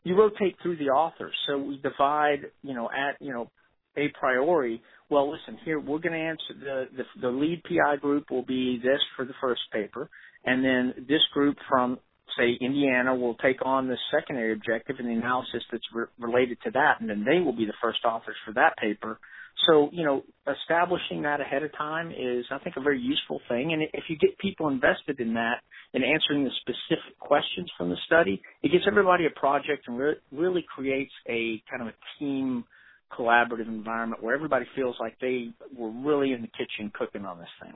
you 0.03 0.15
rotate 0.15 0.55
through 0.61 0.77
the 0.77 0.85
authors. 0.85 1.35
So 1.47 1.57
we 1.57 1.77
divide, 1.77 2.51
you 2.63 2.73
know, 2.73 2.89
at 2.89 3.15
you 3.19 3.33
know, 3.33 3.49
a 3.97 4.07
priori. 4.19 4.81
Well, 5.09 5.31
listen, 5.31 5.57
here 5.63 5.79
we're 5.79 5.99
going 5.99 6.13
to 6.13 6.19
answer 6.19 6.53
the, 6.59 6.85
the 6.97 7.21
the 7.21 7.29
lead 7.29 7.63
PI 7.63 7.97
group 7.97 8.29
will 8.29 8.45
be 8.45 8.79
this 8.81 8.99
for 9.15 9.25
the 9.25 9.33
first 9.41 9.61
paper, 9.73 10.09
and 10.45 10.63
then 10.63 11.05
this 11.07 11.21
group 11.33 11.57
from 11.69 11.99
say 12.37 12.57
Indiana 12.61 13.15
will 13.15 13.35
take 13.35 13.65
on 13.65 13.87
the 13.87 13.97
secondary 14.11 14.53
objective 14.53 14.97
and 14.99 15.07
the 15.07 15.13
analysis 15.13 15.63
that's 15.71 15.83
re- 15.93 16.05
related 16.19 16.57
to 16.65 16.71
that, 16.71 16.99
and 16.99 17.09
then 17.09 17.25
they 17.25 17.39
will 17.39 17.55
be 17.55 17.65
the 17.65 17.73
first 17.81 17.99
authors 18.05 18.35
for 18.45 18.53
that 18.53 18.77
paper 18.77 19.19
so, 19.65 19.89
you 19.91 20.05
know, 20.05 20.23
establishing 20.47 21.23
that 21.23 21.41
ahead 21.41 21.63
of 21.63 21.75
time 21.75 22.11
is, 22.11 22.45
I 22.51 22.59
think, 22.59 22.75
a 22.77 22.81
very 22.81 23.01
useful 23.01 23.41
thing. 23.49 23.73
And 23.73 23.81
if 23.81 24.03
you 24.07 24.17
get 24.17 24.37
people 24.37 24.67
invested 24.67 25.19
in 25.19 25.33
that 25.33 25.61
and 25.93 26.03
answering 26.03 26.43
the 26.43 26.51
specific 26.61 27.17
questions 27.19 27.69
from 27.77 27.89
the 27.89 27.97
study, 28.05 28.41
it 28.61 28.71
gives 28.71 28.85
everybody 28.87 29.25
a 29.25 29.39
project 29.39 29.87
and 29.87 29.97
re- 29.97 30.15
really 30.31 30.63
creates 30.73 31.11
a 31.27 31.61
kind 31.69 31.81
of 31.81 31.87
a 31.87 32.19
team 32.19 32.65
collaborative 33.11 33.67
environment 33.67 34.21
where 34.21 34.35
everybody 34.35 34.65
feels 34.75 34.95
like 34.99 35.17
they 35.19 35.49
were 35.75 35.89
really 35.89 36.33
in 36.33 36.41
the 36.41 36.47
kitchen 36.47 36.91
cooking 36.93 37.25
on 37.25 37.39
this 37.39 37.47
thing. 37.61 37.73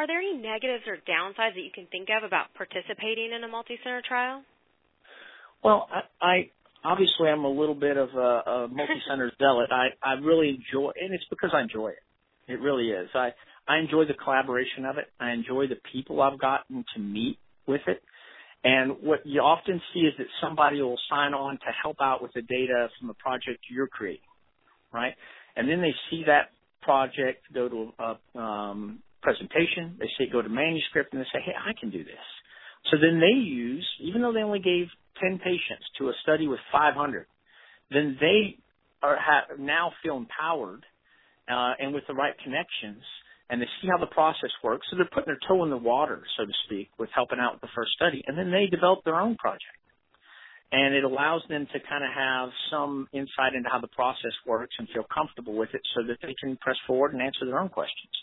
Are 0.00 0.06
there 0.06 0.18
any 0.18 0.32
negatives 0.32 0.84
or 0.86 0.96
downsides 0.96 1.56
that 1.56 1.60
you 1.60 1.70
can 1.74 1.86
think 1.92 2.08
of 2.08 2.24
about 2.24 2.46
participating 2.54 3.32
in 3.36 3.44
a 3.44 3.48
multi-center 3.48 4.00
trial? 4.08 4.42
Well, 5.62 5.90
I, 5.92 6.26
I 6.26 6.50
obviously 6.82 7.28
I'm 7.28 7.44
a 7.44 7.50
little 7.50 7.74
bit 7.74 7.98
of 7.98 8.08
a, 8.14 8.50
a 8.50 8.68
multi-center 8.68 9.30
zealot. 9.38 9.68
I 9.70 9.88
I 10.02 10.14
really 10.14 10.56
enjoy, 10.56 10.92
and 10.98 11.12
it's 11.12 11.26
because 11.28 11.50
I 11.52 11.60
enjoy 11.60 11.88
it. 11.88 12.02
It 12.50 12.62
really 12.62 12.88
is. 12.88 13.10
I 13.14 13.32
I 13.68 13.76
enjoy 13.76 14.06
the 14.06 14.14
collaboration 14.14 14.86
of 14.86 14.96
it. 14.96 15.04
I 15.20 15.32
enjoy 15.32 15.66
the 15.66 15.76
people 15.92 16.22
I've 16.22 16.40
gotten 16.40 16.82
to 16.94 17.00
meet 17.00 17.36
with 17.66 17.82
it. 17.86 18.00
And 18.64 19.02
what 19.02 19.26
you 19.26 19.42
often 19.42 19.82
see 19.92 20.00
is 20.00 20.14
that 20.16 20.28
somebody 20.40 20.80
will 20.80 20.98
sign 21.10 21.34
on 21.34 21.58
to 21.58 21.66
help 21.82 21.98
out 22.00 22.22
with 22.22 22.32
the 22.32 22.40
data 22.40 22.88
from 22.98 23.10
a 23.10 23.14
project 23.14 23.58
you're 23.70 23.86
creating, 23.86 24.24
right? 24.94 25.12
And 25.56 25.68
then 25.68 25.82
they 25.82 25.92
see 26.08 26.22
that 26.26 26.52
project 26.80 27.44
go 27.52 27.68
to 27.68 27.92
a 27.98 28.38
um, 28.38 29.02
presentation, 29.22 29.96
they 29.98 30.08
it 30.18 30.32
go 30.32 30.42
to 30.42 30.48
manuscript, 30.48 31.12
and 31.12 31.20
they 31.20 31.26
say, 31.32 31.40
hey, 31.44 31.52
I 31.56 31.72
can 31.78 31.90
do 31.90 32.04
this. 32.04 32.26
So 32.90 32.96
then 33.00 33.20
they 33.20 33.38
use, 33.38 33.86
even 34.00 34.22
though 34.22 34.32
they 34.32 34.42
only 34.42 34.60
gave 34.60 34.86
10 35.20 35.38
patients 35.38 35.84
to 35.98 36.08
a 36.08 36.12
study 36.22 36.48
with 36.48 36.60
500, 36.72 37.26
then 37.90 38.16
they 38.20 38.56
are 39.02 39.16
ha- 39.20 39.54
now 39.58 39.92
feel 40.02 40.16
empowered 40.16 40.84
uh, 41.50 41.72
and 41.78 41.92
with 41.92 42.04
the 42.06 42.14
right 42.14 42.34
connections, 42.42 43.02
and 43.50 43.60
they 43.60 43.66
see 43.82 43.88
how 43.88 43.98
the 43.98 44.10
process 44.12 44.50
works. 44.62 44.86
So 44.90 44.96
they're 44.96 45.10
putting 45.12 45.34
their 45.34 45.48
toe 45.48 45.64
in 45.64 45.70
the 45.70 45.76
water, 45.76 46.22
so 46.38 46.46
to 46.46 46.52
speak, 46.66 46.90
with 46.98 47.10
helping 47.14 47.38
out 47.40 47.54
with 47.54 47.62
the 47.62 47.74
first 47.74 47.92
study, 47.92 48.22
and 48.26 48.38
then 48.38 48.50
they 48.50 48.66
develop 48.66 49.04
their 49.04 49.20
own 49.20 49.36
project. 49.36 49.64
And 50.72 50.94
it 50.94 51.02
allows 51.02 51.42
them 51.48 51.66
to 51.72 51.78
kind 51.88 52.04
of 52.04 52.10
have 52.14 52.50
some 52.70 53.08
insight 53.12 53.54
into 53.56 53.68
how 53.68 53.80
the 53.80 53.88
process 53.88 54.30
works 54.46 54.74
and 54.78 54.86
feel 54.94 55.04
comfortable 55.12 55.54
with 55.54 55.70
it 55.74 55.82
so 55.96 56.06
that 56.06 56.18
they 56.22 56.34
can 56.40 56.56
press 56.58 56.76
forward 56.86 57.12
and 57.12 57.20
answer 57.20 57.44
their 57.44 57.58
own 57.58 57.68
questions. 57.68 58.14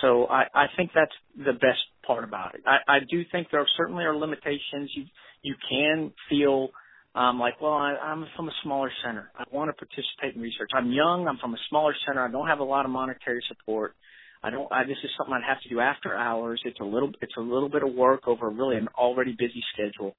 So 0.00 0.26
I, 0.26 0.44
I 0.54 0.66
think 0.76 0.90
that's 0.94 1.12
the 1.36 1.52
best 1.54 1.80
part 2.06 2.24
about 2.24 2.54
it. 2.54 2.62
I, 2.66 2.96
I 2.96 2.98
do 3.10 3.22
think 3.32 3.48
there 3.50 3.66
certainly 3.76 4.04
are 4.04 4.16
limitations. 4.16 4.90
You 4.94 5.04
you 5.42 5.54
can 5.70 6.12
feel 6.28 6.68
um, 7.14 7.38
like, 7.38 7.60
well, 7.60 7.72
I, 7.72 7.94
I'm 7.94 8.26
from 8.36 8.48
a 8.48 8.52
smaller 8.62 8.90
center. 9.04 9.30
I 9.36 9.44
want 9.50 9.70
to 9.70 9.72
participate 9.72 10.34
in 10.34 10.42
research. 10.42 10.70
I'm 10.74 10.92
young. 10.92 11.26
I'm 11.28 11.38
from 11.38 11.54
a 11.54 11.58
smaller 11.68 11.94
center. 12.06 12.24
I 12.24 12.30
don't 12.30 12.48
have 12.48 12.58
a 12.58 12.64
lot 12.64 12.84
of 12.84 12.90
monetary 12.90 13.42
support. 13.48 13.94
I 14.42 14.50
don't. 14.50 14.70
I, 14.70 14.84
this 14.84 14.98
is 15.02 15.10
something 15.16 15.34
I'd 15.34 15.48
have 15.48 15.60
to 15.62 15.68
do 15.68 15.80
after 15.80 16.14
hours. 16.14 16.60
It's 16.64 16.78
a 16.80 16.84
little. 16.84 17.10
It's 17.20 17.34
a 17.36 17.40
little 17.40 17.68
bit 17.68 17.82
of 17.82 17.92
work 17.94 18.28
over 18.28 18.48
really 18.50 18.76
an 18.76 18.88
already 18.96 19.32
busy 19.32 19.62
schedule. 19.72 20.14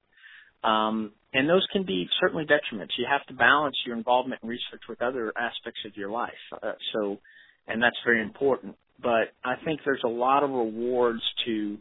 Um, 0.64 1.14
and 1.34 1.48
those 1.48 1.66
can 1.72 1.86
be 1.86 2.10
certainly 2.20 2.44
detriments. 2.44 2.90
You 2.98 3.06
have 3.10 3.26
to 3.28 3.34
balance 3.34 3.78
your 3.86 3.96
involvement 3.96 4.42
in 4.44 4.50
research 4.50 4.82
with 4.90 5.02
other 5.02 5.32
aspects 5.38 5.80
of 5.86 5.96
your 5.96 6.10
life. 6.10 6.34
Uh, 6.52 6.74
so, 6.92 7.20
and 7.68 7.82
that's 7.82 7.96
very 8.04 8.22
important 8.22 8.76
but 9.02 9.34
I 9.44 9.56
think 9.64 9.82
there's 9.86 10.04
a 10.04 10.10
lot 10.10 10.44
of 10.44 10.50
rewards 10.50 11.22
to 11.46 11.78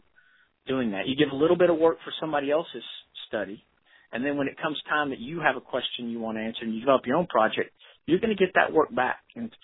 doing 0.67 0.91
that. 0.91 1.07
You 1.07 1.15
give 1.15 1.33
a 1.33 1.35
little 1.35 1.57
bit 1.57 1.69
of 1.69 1.77
work 1.77 1.97
for 2.03 2.13
somebody 2.19 2.51
else's 2.51 2.83
study, 3.27 3.63
and 4.11 4.25
then 4.25 4.37
when 4.37 4.47
it 4.47 4.55
comes 4.61 4.77
time 4.89 5.09
that 5.09 5.19
you 5.19 5.39
have 5.41 5.55
a 5.55 5.61
question 5.61 6.09
you 6.09 6.19
want 6.19 6.37
to 6.37 6.43
answer 6.43 6.59
and 6.61 6.73
you 6.73 6.79
develop 6.79 7.05
your 7.05 7.17
own 7.17 7.27
project, 7.27 7.71
you're 8.05 8.19
going 8.19 8.35
to 8.35 8.43
get 8.43 8.53
that 8.55 8.73
work 8.73 8.93
back 8.93 9.19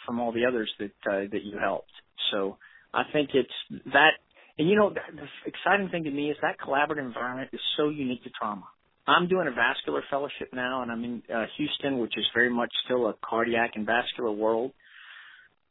from 0.06 0.20
all 0.20 0.32
the 0.32 0.46
others 0.46 0.72
that 0.80 0.91
uh, 1.10 1.26
that 1.32 1.44
you 1.44 1.58
helped. 1.60 1.91
So 2.32 2.58
I 2.94 3.04
think 3.12 3.32
it's 3.34 3.84
that, 3.94 4.12
and 4.58 4.70
you 4.70 4.76
know, 4.76 4.91
the, 4.91 5.02
exciting 5.46 5.89
thing 5.89 6.04
to 6.04 6.12
me 6.12 6.30
is 6.30 6.38
that 6.41 6.58
collaborative 6.60 7.06
environment 7.06 7.50
is 7.54 7.60
so 7.78 7.89
unique 7.89 8.24
to 8.24 8.30
trauma. 8.30 8.65
I'm 9.08 9.28
doing 9.28 9.48
a 9.48 9.52
vascular 9.52 10.04
fellowship 10.10 10.50
now, 10.52 10.82
and 10.82 10.91
I'm 10.91 11.04
in 11.04 11.24
uh, 11.34 11.46
Houston, 11.58 12.00
which 12.00 12.13
is 12.18 12.26
very 12.34 12.50
much 12.50 12.72
still 12.86 13.08
a 13.08 13.13
cardiac 13.24 13.72
and 13.76 13.86
vascular 13.86 14.32
world 14.32 14.72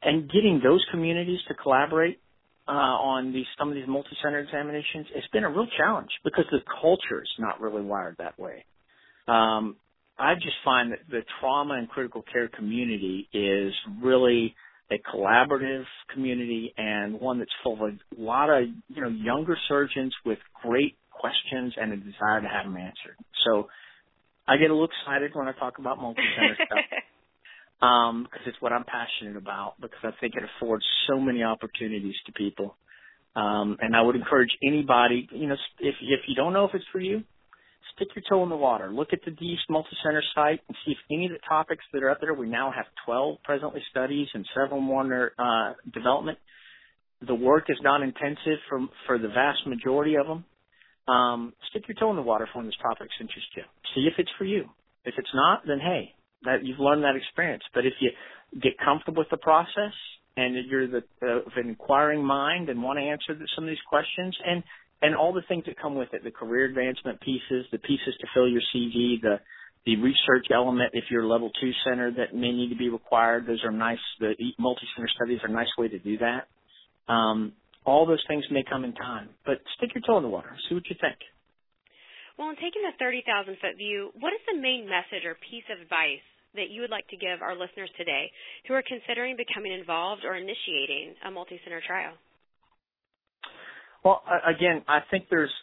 and 0.01 0.29
getting 0.29 0.61
those 0.63 0.85
communities 0.91 1.39
to 1.47 1.53
collaborate 1.53 2.19
uh, 2.67 2.71
on 2.71 3.31
these 3.31 3.45
some 3.59 3.69
of 3.69 3.75
these 3.75 3.87
multi-center 3.87 4.39
examinations, 4.39 5.07
it's 5.13 5.27
been 5.27 5.43
a 5.43 5.49
real 5.49 5.67
challenge 5.77 6.09
because 6.23 6.45
the 6.51 6.59
culture 6.81 7.21
is 7.21 7.29
not 7.37 7.61
really 7.61 7.83
wired 7.83 8.15
that 8.17 8.39
way. 8.39 8.65
Um, 9.27 9.75
I 10.17 10.35
just 10.35 10.55
find 10.63 10.91
that 10.91 10.99
the 11.09 11.21
trauma 11.39 11.75
and 11.75 11.89
critical 11.89 12.23
care 12.31 12.47
community 12.47 13.27
is 13.33 13.73
really 14.01 14.55
a 14.91 14.95
collaborative 15.13 15.83
community 16.13 16.73
and 16.77 17.19
one 17.19 17.39
that's 17.39 17.51
full 17.63 17.85
of 17.85 17.93
a 17.93 18.21
lot 18.21 18.49
of 18.49 18.67
you 18.87 19.01
know 19.01 19.09
younger 19.09 19.57
surgeons 19.67 20.13
with 20.25 20.39
great 20.63 20.95
questions 21.11 21.73
and 21.79 21.93
a 21.93 21.97
desire 21.97 22.41
to 22.41 22.47
have 22.47 22.65
them 22.65 22.77
answered. 22.77 23.17
So 23.45 23.67
I 24.47 24.57
get 24.57 24.69
a 24.69 24.73
little 24.73 24.87
excited 24.87 25.31
when 25.33 25.47
I 25.47 25.53
talk 25.53 25.79
about 25.79 25.99
multi-center 25.99 26.57
stuff 26.65 26.79
um, 27.81 28.23
because 28.23 28.47
it's 28.47 28.61
what 28.61 28.71
I'm 28.71 28.85
passionate 28.85 29.37
about. 29.37 29.75
Because 29.79 29.99
I 30.03 30.11
think 30.19 30.35
it 30.35 30.43
affords 30.57 30.85
so 31.07 31.19
many 31.19 31.43
opportunities 31.43 32.15
to 32.25 32.31
people, 32.31 32.75
um, 33.35 33.77
and 33.81 33.95
I 33.95 34.01
would 34.01 34.15
encourage 34.15 34.51
anybody. 34.63 35.27
You 35.31 35.47
know, 35.47 35.55
if 35.79 35.95
if 36.01 36.19
you 36.27 36.35
don't 36.35 36.53
know 36.53 36.65
if 36.65 36.71
it's 36.73 36.85
for 36.91 36.99
you, 36.99 37.23
stick 37.95 38.09
your 38.15 38.23
toe 38.29 38.43
in 38.43 38.49
the 38.49 38.57
water. 38.57 38.91
Look 38.91 39.09
at 39.13 39.19
the 39.25 39.31
East 39.31 39.63
Multicenter 39.69 40.21
site 40.33 40.61
and 40.67 40.77
see 40.85 40.91
if 40.91 40.97
any 41.11 41.25
of 41.25 41.31
the 41.31 41.39
topics 41.47 41.83
that 41.93 42.03
are 42.03 42.09
up 42.09 42.21
there. 42.21 42.33
We 42.33 42.47
now 42.47 42.71
have 42.75 42.85
12 43.05 43.37
presently 43.43 43.81
studies 43.91 44.27
and 44.33 44.45
several 44.55 44.81
more 44.81 45.01
under 45.01 45.33
uh, 45.37 45.73
development. 45.93 46.37
The 47.25 47.35
work 47.35 47.65
is 47.69 47.77
not 47.81 48.01
intensive 48.01 48.59
for 48.69 48.85
for 49.07 49.17
the 49.17 49.29
vast 49.29 49.65
majority 49.65 50.15
of 50.15 50.27
them. 50.27 50.45
Um, 51.07 51.53
stick 51.69 51.83
your 51.87 51.95
toe 51.95 52.09
in 52.09 52.15
the 52.15 52.21
water 52.21 52.47
for 52.51 52.59
when 52.59 52.65
this 52.65 52.75
topics 52.81 53.13
interest 53.19 53.47
you. 53.55 53.63
See 53.93 54.07
if 54.11 54.13
it's 54.17 54.31
for 54.37 54.45
you. 54.45 54.65
If 55.05 55.13
it's 55.17 55.29
not, 55.33 55.61
then 55.67 55.79
hey, 55.79 56.13
that 56.45 56.63
you've 56.63 56.79
learned 56.79 57.03
that 57.03 57.15
experience. 57.15 57.63
But 57.73 57.85
if 57.85 57.93
you 57.99 58.11
get 58.61 58.73
comfortable 58.83 59.21
with 59.21 59.29
the 59.29 59.37
process 59.37 59.93
and 60.37 60.55
you're 60.69 60.87
the 60.87 61.03
uh, 61.21 61.45
of 61.45 61.51
an 61.55 61.69
inquiring 61.69 62.23
mind 62.23 62.69
and 62.69 62.81
want 62.81 62.99
to 62.99 63.03
answer 63.03 63.33
the, 63.37 63.47
some 63.55 63.65
of 63.65 63.69
these 63.69 63.85
questions 63.89 64.35
and 64.45 64.63
and 65.01 65.15
all 65.15 65.33
the 65.33 65.43
things 65.47 65.65
that 65.65 65.79
come 65.79 65.95
with 65.95 66.09
it, 66.13 66.23
the 66.23 66.31
career 66.31 66.65
advancement 66.65 67.19
pieces, 67.21 67.65
the 67.71 67.77
pieces 67.77 68.15
to 68.19 68.27
fill 68.33 68.47
your 68.47 68.61
CV, 68.73 69.21
the 69.21 69.39
the 69.85 69.95
research 69.97 70.47
element 70.53 70.91
if 70.93 71.05
you're 71.11 71.23
a 71.23 71.27
level 71.27 71.51
two 71.61 71.71
center 71.85 72.11
that 72.11 72.33
may 72.33 72.51
need 72.51 72.69
to 72.69 72.75
be 72.75 72.89
required. 72.89 73.45
Those 73.45 73.63
are 73.63 73.71
nice. 73.71 73.99
The 74.19 74.33
multi-center 74.57 75.09
studies 75.15 75.39
are 75.43 75.49
a 75.49 75.53
nice 75.53 75.69
way 75.77 75.87
to 75.89 75.99
do 75.99 76.17
that. 76.19 76.47
Um, 77.11 77.53
all 77.85 78.07
those 78.07 78.23
things 78.27 78.43
may 78.49 78.63
come 78.67 78.83
in 78.83 78.93
time, 78.93 79.29
but 79.45 79.61
stick 79.77 79.91
your 79.93 80.01
toe 80.01 80.17
in 80.17 80.23
the 80.23 80.29
water. 80.29 80.49
See 80.67 80.73
what 80.73 80.89
you 80.89 80.95
think. 80.99 81.17
Well, 82.37 82.49
in 82.49 82.55
taking 82.57 82.81
the 82.83 82.97
30,000 82.99 83.61
foot 83.61 83.77
view, 83.77 84.09
what 84.19 84.33
is 84.33 84.41
the 84.49 84.59
main 84.59 84.89
message 84.89 85.23
or 85.23 85.37
piece 85.39 85.63
of 85.71 85.79
advice 85.79 86.25
that 86.55 86.69
you 86.69 86.81
would 86.81 86.89
like 86.89 87.07
to 87.09 87.17
give 87.17 87.41
our 87.41 87.53
listeners 87.53 87.89
today 87.97 88.31
who 88.67 88.73
are 88.73 88.83
considering 88.87 89.35
becoming 89.37 89.73
involved 89.73 90.23
or 90.25 90.35
initiating 90.35 91.15
a 91.27 91.31
multi-center 91.31 91.81
trial? 91.85 92.13
Well, 94.03 94.21
again, 94.45 94.83
I 94.87 94.99
think 95.09 95.25
there's 95.29 95.53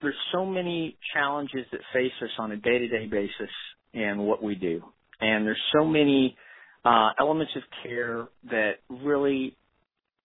there's 0.00 0.14
so 0.32 0.46
many 0.46 0.96
challenges 1.12 1.66
that 1.72 1.80
face 1.92 2.12
us 2.22 2.30
on 2.38 2.52
a 2.52 2.56
day-to-day 2.56 3.06
basis 3.06 3.52
in 3.92 4.18
what 4.18 4.42
we 4.42 4.54
do, 4.54 4.80
and 5.20 5.46
there's 5.46 5.60
so 5.78 5.84
many 5.84 6.36
uh, 6.84 7.10
elements 7.18 7.52
of 7.56 7.62
care 7.82 8.26
that 8.50 8.76
really 8.88 9.56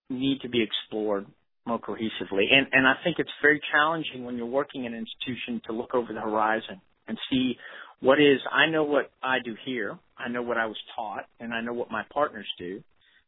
need 0.10 0.40
to 0.42 0.50
be 0.50 0.64
explored 0.64 1.26
more 1.66 1.80
cohesively. 1.80 2.46
And, 2.52 2.68
and 2.72 2.88
I 2.88 2.94
think 3.04 3.18
it's 3.20 3.30
very 3.42 3.60
challenging 3.72 4.24
when 4.24 4.38
you're 4.38 4.46
working 4.46 4.86
in 4.86 4.94
an 4.94 5.00
institution 5.00 5.62
to 5.66 5.74
look 5.74 5.94
over 5.96 6.14
the 6.14 6.22
horizon 6.22 6.80
and 7.08 7.18
see 7.30 7.56
what 8.02 8.20
is, 8.20 8.40
I 8.52 8.70
know 8.70 8.84
what 8.84 9.10
I 9.24 9.38
do 9.44 9.56
here, 9.66 9.98
I 10.18 10.30
know 10.30 10.42
what 10.42 10.58
I 10.58 10.66
was 10.66 10.78
taught, 10.96 11.26
and 11.40 11.54
I 11.54 11.62
know 11.62 11.74
what 11.74 11.92
my 11.92 12.04
partners 12.14 12.48
do, 12.58 12.82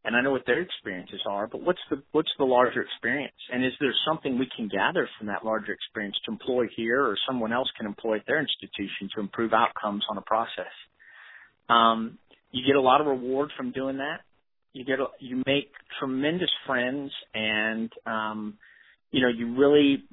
and 0.06 0.16
I 0.16 0.22
know 0.22 0.32
what 0.32 0.46
their 0.46 0.62
experiences 0.62 1.20
are, 1.28 1.48
but 1.48 1.62
what's 1.62 1.80
the, 1.90 2.02
what's 2.14 2.32
the 2.38 2.46
larger 2.46 2.82
experience? 2.82 3.36
And 3.52 3.66
is 3.66 3.74
there 3.80 3.94
something 4.08 4.40
we 4.40 4.50
can 4.56 4.70
gather 4.70 5.10
from 5.18 5.28
that 5.28 5.44
larger 5.44 5.74
experience 5.74 6.16
to 6.26 6.32
employ 6.32 6.68
here 6.76 7.04
or 7.04 7.18
someone 7.28 7.52
else 7.52 7.68
can 7.78 7.86
employ 7.86 8.18
at 8.18 8.26
their 8.26 8.40
institution 8.40 9.10
to 9.16 9.22
improve 9.22 9.54
outcomes 9.54 10.06
on 10.10 10.18
a 10.18 10.22
process? 10.22 10.72
Um, 11.70 12.18
you 12.52 12.66
get 12.66 12.78
a 12.78 12.82
lot 12.82 13.02
of 13.02 13.08
reward 13.08 13.52
from 13.58 13.72
doing 13.72 13.98
that. 13.98 14.22
You 14.72 14.86
get, 14.86 15.00
a, 15.00 15.08
you 15.20 15.44
make 15.46 15.72
tremendous 16.00 16.52
friends 16.66 17.12
and, 17.34 17.92
um, 18.06 18.58
you 19.12 19.22
know, 19.22 19.30
you 19.30 19.58
really 19.58 20.04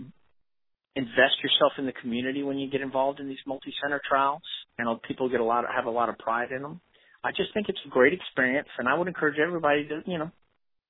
invest 0.97 1.37
yourself 1.43 1.73
in 1.79 1.87
the 1.87 1.93
community 1.93 2.43
when 2.43 2.59
you 2.59 2.71
get 2.71 2.81
involved 2.81 3.21
in 3.21 3.29
these 3.29 3.39
multi-center 3.47 4.01
trials, 4.09 4.43
and 4.79 5.03
people 5.03 5.29
get 5.29 5.41
a 5.41 5.45
lot 5.45 5.65
have 5.75 5.87
a 5.87 5.91
lot 5.91 6.09
of 6.09 6.19
pride 6.19 6.51
in 6.53 6.63
them. 6.63 6.81
I 7.23 7.31
just 7.31 7.55
think 7.55 7.69
it's 7.69 7.79
a 7.87 7.89
great 7.89 8.13
experience, 8.13 8.69
and 8.79 8.89
I 8.89 8.95
would 8.95 9.09
encourage 9.09 9.39
everybody 9.39 9.89
to 9.89 10.03
you 10.07 10.19
know 10.19 10.31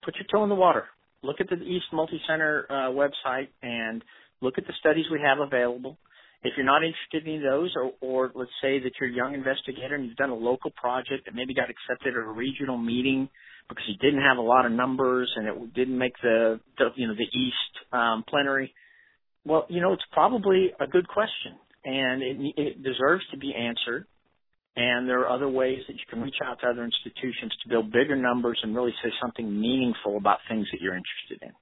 put 0.05 0.15
your 0.17 0.27
toe 0.31 0.43
in 0.43 0.49
the 0.49 0.55
water. 0.55 0.85
Look 1.23 1.37
at 1.41 1.49
the 1.49 1.57
East 1.57 1.87
Multi-Center 1.93 2.67
uh, 2.69 2.75
website 2.93 3.49
and 3.63 4.05
look 4.43 4.59
at 4.59 4.67
the 4.67 4.75
studies 4.81 5.07
we 5.11 5.21
have 5.25 5.39
available. 5.39 5.97
If 6.43 6.53
you're 6.59 6.67
not 6.67 6.83
interested 6.85 7.27
in 7.27 7.43
those, 7.43 7.73
or, 7.75 7.93
or 8.03 8.31
let's 8.35 8.51
say 8.61 8.79
that 8.81 8.93
you're 9.01 9.09
a 9.09 9.13
young 9.13 9.33
investigator 9.33 9.95
and 9.95 10.05
you've 10.05 10.17
done 10.17 10.29
a 10.29 10.35
local 10.35 10.71
project 10.73 11.25
that 11.25 11.35
maybe 11.35 11.55
got 11.55 11.71
accepted 11.71 12.13
at 12.13 12.21
a 12.21 12.31
regional 12.31 12.77
meeting 12.77 13.31
because 13.71 13.85
you 13.89 13.97
didn't 13.97 14.21
have 14.21 14.37
a 14.37 14.43
lot 14.43 14.67
of 14.67 14.73
numbers 14.73 15.33
and 15.37 15.49
it 15.49 15.75
didn't 15.75 15.97
make 15.97 16.13
the, 16.23 16.61
the 16.77 16.89
you 16.97 17.09
know 17.09 17.15
the 17.15 17.39
East 17.39 17.73
um, 17.95 18.25
plenary, 18.29 18.75
well, 19.47 19.67
you 19.69 19.81
know, 19.81 19.93
it's 19.93 20.05
probably 20.13 20.73
a 20.81 20.87
good 20.87 21.09
question 21.09 21.57
and 21.85 22.23
it, 22.23 22.55
it 22.57 22.83
deserves 22.83 23.25
to 23.31 23.39
be 23.39 23.55
answered. 23.55 24.07
And 24.77 25.09
there 25.09 25.21
are 25.21 25.31
other 25.31 25.49
ways 25.49 25.79
that 25.87 25.95
you 25.95 26.03
can 26.11 26.21
reach 26.21 26.43
out 26.45 26.61
to 26.61 26.67
other 26.67 26.85
institutions 26.85 27.53
to 27.63 27.69
build 27.69 27.93
bigger 27.93 28.17
numbers 28.17 28.59
and 28.63 28.75
really 28.75 28.95
say 29.05 29.11
something 29.23 29.47
meaningful 29.47 30.17
about 30.17 30.39
things 30.49 30.67
that 30.73 30.81
you're 30.81 30.97
interested 30.97 31.47
in. 31.47 31.53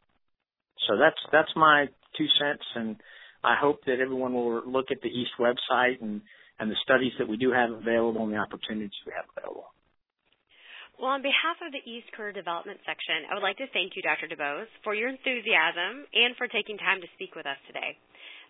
So 0.88 0.96
that's 0.96 1.20
that's 1.30 1.52
my 1.54 1.86
two 2.16 2.26
cents, 2.40 2.64
and 2.74 2.96
I 3.44 3.54
hope 3.60 3.84
that 3.86 4.00
everyone 4.00 4.34
will 4.34 4.62
look 4.66 4.90
at 4.90 5.00
the 5.02 5.12
East 5.12 5.32
website 5.38 6.00
and 6.00 6.22
and 6.58 6.70
the 6.70 6.76
studies 6.82 7.12
that 7.18 7.28
we 7.28 7.36
do 7.36 7.52
have 7.52 7.70
available 7.70 8.24
and 8.24 8.32
the 8.32 8.38
opportunities 8.38 8.96
we 9.06 9.12
have 9.14 9.26
available. 9.36 9.72
Well, 11.00 11.18
on 11.18 11.22
behalf 11.22 11.58
of 11.64 11.72
the 11.74 11.82
East 11.82 12.12
Career 12.14 12.30
Development 12.30 12.78
section, 12.86 13.26
I 13.26 13.34
would 13.34 13.42
like 13.42 13.58
to 13.58 13.66
thank 13.74 13.98
you, 13.98 14.02
Dr. 14.06 14.30
DuBose, 14.30 14.70
for 14.84 14.94
your 14.94 15.08
enthusiasm 15.10 16.06
and 16.14 16.36
for 16.38 16.46
taking 16.46 16.78
time 16.78 17.02
to 17.02 17.08
speak 17.18 17.34
with 17.34 17.42
us 17.42 17.58
today. 17.66 17.98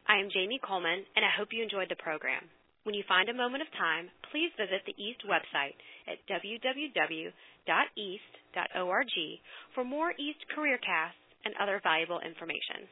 I 0.08 0.18
am 0.18 0.28
Jamie 0.32 0.60
Coleman, 0.62 1.04
and 1.16 1.24
I 1.24 1.30
hope 1.36 1.48
you 1.52 1.62
enjoyed 1.62 1.88
the 1.88 1.96
program. 1.96 2.48
When 2.82 2.94
you 2.94 3.04
find 3.06 3.28
a 3.28 3.34
moment 3.34 3.62
of 3.62 3.70
time, 3.78 4.10
please 4.34 4.50
visit 4.58 4.82
the 4.86 4.98
East 4.98 5.22
website 5.22 5.78
at 6.10 6.18
www.east.org 6.26 7.32
for 9.74 9.84
more 9.84 10.10
East 10.18 10.42
career 10.54 10.78
casts 10.78 11.22
and 11.44 11.54
other 11.62 11.80
valuable 11.82 12.18
information. 12.18 12.90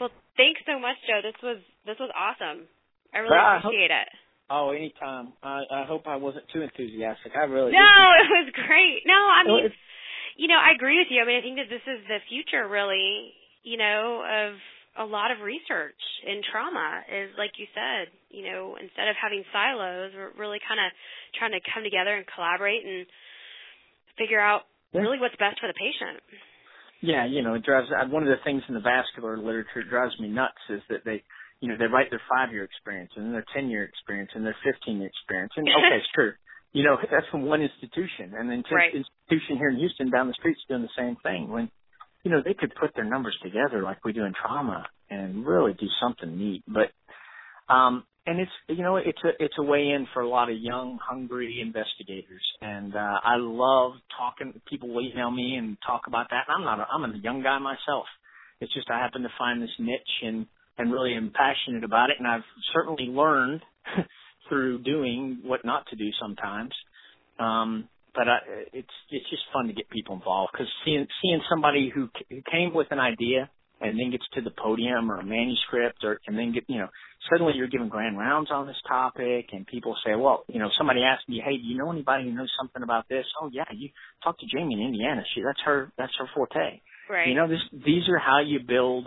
Well, 0.00 0.10
thanks 0.36 0.60
so 0.64 0.78
much, 0.78 0.96
Joe. 1.06 1.20
This 1.22 1.36
was 1.42 1.58
this 1.84 1.98
was 2.00 2.10
awesome. 2.16 2.64
I 3.12 3.18
really 3.18 3.36
appreciate 3.36 3.90
it. 3.90 4.08
Oh, 4.48 4.70
anytime. 4.70 5.32
I 5.42 5.64
I 5.70 5.84
hope 5.84 6.06
I 6.06 6.16
wasn't 6.16 6.48
too 6.54 6.62
enthusiastic. 6.62 7.32
I 7.36 7.44
really 7.44 7.72
No, 7.72 7.92
it 8.22 8.28
was 8.32 8.48
great. 8.54 9.02
No, 9.04 9.18
I 9.18 9.44
mean 9.44 9.68
well, 9.68 9.72
you 10.48 10.56
know, 10.56 10.64
I 10.64 10.72
agree 10.72 10.96
with 10.96 11.12
you. 11.12 11.20
I 11.20 11.28
mean, 11.28 11.36
I 11.36 11.44
think 11.44 11.60
that 11.60 11.68
this 11.68 11.84
is 11.84 12.00
the 12.08 12.24
future 12.32 12.64
really, 12.64 13.36
you 13.68 13.76
know, 13.76 14.24
of 14.24 14.56
a 14.96 15.04
lot 15.04 15.28
of 15.28 15.44
research 15.44 16.00
in 16.24 16.40
trauma 16.40 17.04
is 17.04 17.36
like 17.36 17.60
you 17.60 17.68
said, 17.76 18.08
you 18.32 18.48
know, 18.48 18.80
instead 18.80 19.12
of 19.12 19.14
having 19.20 19.44
silos, 19.52 20.16
we're 20.16 20.32
really 20.40 20.56
kind 20.64 20.80
of 20.80 20.88
trying 21.36 21.52
to 21.52 21.60
come 21.68 21.84
together 21.84 22.16
and 22.16 22.24
collaborate 22.32 22.80
and 22.80 23.04
figure 24.16 24.40
out 24.40 24.64
yeah. 24.96 25.04
really 25.04 25.20
what's 25.20 25.36
best 25.36 25.60
for 25.60 25.68
the 25.68 25.76
patient. 25.76 26.16
Yeah, 27.04 27.28
you 27.28 27.44
know, 27.44 27.52
it 27.52 27.62
drives 27.62 27.92
uh, 27.92 28.08
one 28.08 28.24
of 28.24 28.32
the 28.32 28.40
things 28.40 28.64
in 28.66 28.74
the 28.74 28.80
vascular 28.80 29.36
literature 29.36 29.84
drives 29.84 30.16
me 30.16 30.32
nuts 30.32 30.64
is 30.72 30.80
that 30.88 31.04
they 31.04 31.20
you 31.60 31.68
know, 31.68 31.76
they 31.76 31.92
write 31.92 32.08
their 32.08 32.24
five 32.24 32.56
year 32.56 32.64
experience 32.64 33.12
and 33.20 33.36
their 33.36 33.44
ten 33.52 33.68
year 33.68 33.84
experience 33.84 34.32
and 34.32 34.48
their 34.48 34.56
fifteen 34.64 35.04
year 35.04 35.12
experience. 35.12 35.52
And 35.60 35.68
okay, 35.68 36.00
sure. 36.16 36.40
You 36.78 36.84
know, 36.84 36.96
that's 37.10 37.26
from 37.32 37.42
one 37.42 37.60
institution. 37.60 38.38
And 38.38 38.48
then 38.48 38.62
right. 38.70 38.94
institution 38.94 39.58
here 39.58 39.70
in 39.70 39.78
Houston 39.78 40.12
down 40.12 40.28
the 40.28 40.34
street's 40.34 40.60
doing 40.68 40.82
the 40.82 40.94
same 40.96 41.16
thing. 41.24 41.48
When 41.50 41.68
you 42.22 42.30
know, 42.30 42.40
they 42.44 42.54
could 42.54 42.72
put 42.80 42.94
their 42.94 43.04
numbers 43.04 43.36
together 43.42 43.82
like 43.82 44.04
we 44.04 44.12
do 44.12 44.24
in 44.24 44.32
trauma 44.32 44.86
and 45.10 45.44
really 45.44 45.72
do 45.72 45.86
something 46.00 46.38
neat. 46.38 46.62
But 46.68 46.94
um 47.72 48.04
and 48.28 48.38
it's 48.38 48.52
you 48.68 48.84
know, 48.84 48.94
it's 48.94 49.18
a 49.24 49.30
it's 49.44 49.56
a 49.58 49.62
way 49.64 49.88
in 49.88 50.06
for 50.14 50.22
a 50.22 50.28
lot 50.28 50.52
of 50.52 50.56
young, 50.56 51.00
hungry 51.02 51.58
investigators. 51.60 52.46
And 52.60 52.94
uh 52.94 53.18
I 53.24 53.38
love 53.38 53.94
talking 54.16 54.60
people 54.70 54.94
will 54.94 55.02
email 55.02 55.32
me 55.32 55.56
and 55.56 55.78
talk 55.84 56.02
about 56.06 56.28
that. 56.30 56.44
And 56.46 56.58
I'm 56.58 56.64
not 56.64 56.78
a, 56.78 56.86
I'm 56.92 57.12
a 57.12 57.18
young 57.18 57.42
guy 57.42 57.58
myself. 57.58 58.06
It's 58.60 58.72
just 58.72 58.88
I 58.88 59.00
happen 59.00 59.22
to 59.22 59.32
find 59.36 59.60
this 59.60 59.74
niche 59.80 60.22
and 60.22 60.46
and 60.78 60.92
really 60.92 61.14
am 61.14 61.32
passionate 61.34 61.82
about 61.82 62.10
it. 62.10 62.18
And 62.20 62.28
I've 62.28 62.46
certainly 62.72 63.06
learned 63.06 63.62
through 64.48 64.82
doing 64.82 65.40
what 65.42 65.64
not 65.64 65.86
to 65.90 65.96
do 65.96 66.08
sometimes. 66.20 66.72
Um, 67.38 67.88
but 68.14 68.28
I, 68.28 68.38
it's 68.72 68.88
it's 69.10 69.30
just 69.30 69.42
fun 69.52 69.68
to 69.68 69.72
get 69.72 69.88
people 69.90 70.14
involved 70.14 70.52
because 70.52 70.66
seeing 70.84 71.06
seeing 71.22 71.40
somebody 71.48 71.90
who, 71.94 72.08
who 72.30 72.42
came 72.50 72.74
with 72.74 72.88
an 72.90 72.98
idea 72.98 73.50
and 73.80 73.98
then 73.98 74.10
gets 74.10 74.24
to 74.34 74.40
the 74.40 74.50
podium 74.50 75.10
or 75.10 75.20
a 75.20 75.24
manuscript 75.24 76.02
or 76.02 76.18
and 76.26 76.36
then 76.36 76.52
get 76.52 76.64
you 76.66 76.78
know 76.78 76.88
suddenly 77.30 77.52
you're 77.54 77.68
giving 77.68 77.88
grand 77.88 78.18
rounds 78.18 78.50
on 78.50 78.66
this 78.66 78.80
topic 78.88 79.46
and 79.52 79.66
people 79.68 79.94
say 80.04 80.16
well 80.16 80.42
you 80.48 80.58
know 80.58 80.68
somebody 80.76 81.02
asked 81.04 81.28
me 81.28 81.40
hey 81.44 81.56
do 81.58 81.62
you 81.62 81.78
know 81.78 81.92
anybody 81.92 82.24
who 82.24 82.32
knows 82.32 82.50
something 82.58 82.82
about 82.82 83.08
this 83.08 83.24
oh 83.40 83.48
yeah 83.52 83.70
you 83.72 83.88
talk 84.24 84.36
to 84.40 84.46
Jamie 84.52 84.74
in 84.74 84.80
Indiana 84.80 85.22
she 85.32 85.42
that's 85.46 85.60
her 85.64 85.92
that's 85.96 86.12
her 86.18 86.26
forte 86.34 86.80
right 87.08 87.28
you 87.28 87.34
know 87.34 87.46
this 87.46 87.62
these 87.70 88.08
are 88.08 88.18
how 88.18 88.40
you 88.40 88.58
build 88.66 89.06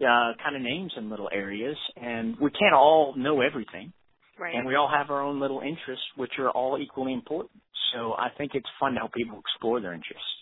uh, 0.00 0.32
kind 0.42 0.56
of 0.56 0.62
names 0.62 0.92
in 0.96 1.10
little 1.10 1.28
areas, 1.32 1.76
and 1.96 2.36
we 2.40 2.50
can't 2.50 2.74
all 2.74 3.14
know 3.16 3.40
everything. 3.40 3.92
Right. 4.38 4.54
And 4.54 4.66
we 4.66 4.74
all 4.74 4.88
have 4.88 5.10
our 5.10 5.22
own 5.22 5.40
little 5.40 5.60
interests, 5.60 6.04
which 6.16 6.32
are 6.38 6.50
all 6.50 6.78
equally 6.78 7.12
important. 7.12 7.56
So 7.94 8.12
I 8.12 8.28
think 8.36 8.52
it's 8.54 8.68
fun 8.78 8.92
to 8.92 8.98
help 8.98 9.14
people 9.14 9.40
explore 9.40 9.80
their 9.80 9.94
interests. 9.94 10.36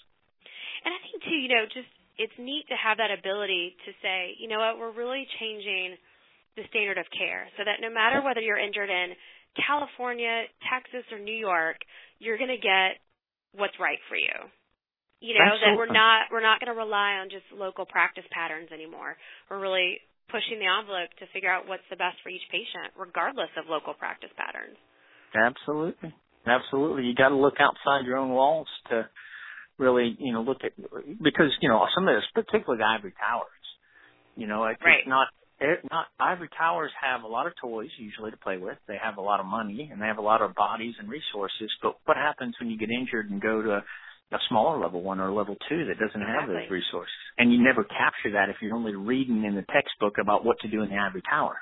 And 0.84 0.90
I 0.90 0.98
think 1.04 1.22
too, 1.22 1.38
you 1.38 1.48
know, 1.48 1.64
just 1.70 1.88
it's 2.18 2.34
neat 2.38 2.66
to 2.68 2.76
have 2.78 2.98
that 2.98 3.10
ability 3.10 3.76
to 3.86 3.90
say, 4.02 4.34
you 4.38 4.48
know 4.48 4.58
what, 4.58 4.78
we're 4.78 4.94
really 4.94 5.26
changing 5.38 5.96
the 6.56 6.62
standard 6.70 6.98
of 6.98 7.06
care, 7.10 7.50
so 7.58 7.66
that 7.66 7.82
no 7.82 7.90
matter 7.90 8.22
whether 8.22 8.38
you're 8.38 8.58
injured 8.58 8.90
in 8.90 9.18
California, 9.58 10.46
Texas, 10.70 11.02
or 11.10 11.18
New 11.18 11.34
York, 11.34 11.82
you're 12.22 12.38
going 12.38 12.54
to 12.54 12.62
get 12.62 13.02
what's 13.58 13.74
right 13.78 13.98
for 14.08 14.14
you 14.14 14.50
you 15.24 15.32
know 15.32 15.40
Absolutely. 15.40 15.72
that 15.72 15.78
we're 15.78 15.94
not 15.94 16.20
we're 16.28 16.44
not 16.44 16.60
going 16.60 16.68
to 16.68 16.76
rely 16.76 17.16
on 17.22 17.32
just 17.32 17.48
local 17.54 17.88
practice 17.88 18.28
patterns 18.28 18.68
anymore 18.68 19.16
we're 19.48 19.60
really 19.60 19.98
pushing 20.30 20.58
the 20.58 20.68
envelope 20.68 21.10
to 21.18 21.26
figure 21.32 21.50
out 21.50 21.68
what's 21.68 21.86
the 21.90 21.96
best 21.96 22.16
for 22.22 22.28
each 22.28 22.44
patient 22.50 22.92
regardless 22.96 23.50
of 23.56 23.68
local 23.68 23.94
practice 23.94 24.32
patterns 24.36 24.76
absolutely 25.34 26.14
absolutely 26.46 27.04
you 27.04 27.14
got 27.14 27.30
to 27.30 27.38
look 27.38 27.58
outside 27.60 28.06
your 28.06 28.16
own 28.16 28.30
walls 28.30 28.68
to 28.88 29.06
really 29.78 30.16
you 30.18 30.32
know 30.32 30.42
look 30.42 30.62
at 30.64 30.72
because 31.22 31.50
you 31.60 31.68
know 31.68 31.84
some 31.94 32.08
of 32.08 32.14
this 32.14 32.26
particularly 32.34 32.78
the 32.78 32.86
ivory 32.86 33.14
towers 33.18 33.64
you 34.36 34.46
know 34.46 34.64
it's 34.66 34.80
right. 34.82 35.06
not 35.06 35.28
it, 35.60 35.80
not 35.90 36.06
ivory 36.18 36.48
towers 36.58 36.90
have 37.00 37.22
a 37.22 37.26
lot 37.26 37.46
of 37.46 37.52
toys 37.60 37.88
usually 37.98 38.30
to 38.30 38.36
play 38.36 38.58
with. 38.58 38.76
They 38.88 38.98
have 39.02 39.18
a 39.18 39.22
lot 39.22 39.40
of 39.40 39.46
money 39.46 39.88
and 39.90 40.00
they 40.00 40.06
have 40.06 40.18
a 40.18 40.22
lot 40.22 40.42
of 40.42 40.54
bodies 40.54 40.94
and 40.98 41.08
resources. 41.08 41.70
But 41.82 41.94
what 42.04 42.16
happens 42.16 42.54
when 42.60 42.70
you 42.70 42.78
get 42.78 42.90
injured 42.90 43.30
and 43.30 43.40
go 43.40 43.62
to 43.62 43.84
a 44.32 44.38
smaller 44.48 44.80
level 44.80 45.02
one 45.02 45.20
or 45.20 45.28
a 45.28 45.34
level 45.34 45.56
two 45.68 45.86
that 45.86 45.98
doesn't 45.98 46.20
have 46.20 46.48
exactly. 46.48 46.66
those 46.66 46.70
resources. 46.70 47.22
And 47.38 47.52
you 47.52 47.62
never 47.62 47.84
capture 47.84 48.32
that 48.32 48.48
if 48.48 48.56
you're 48.62 48.74
only 48.74 48.94
reading 48.94 49.44
in 49.44 49.54
the 49.54 49.64
textbook 49.72 50.18
about 50.20 50.44
what 50.44 50.58
to 50.60 50.68
do 50.68 50.82
in 50.82 50.90
the 50.90 50.96
ivory 50.96 51.22
tower. 51.28 51.58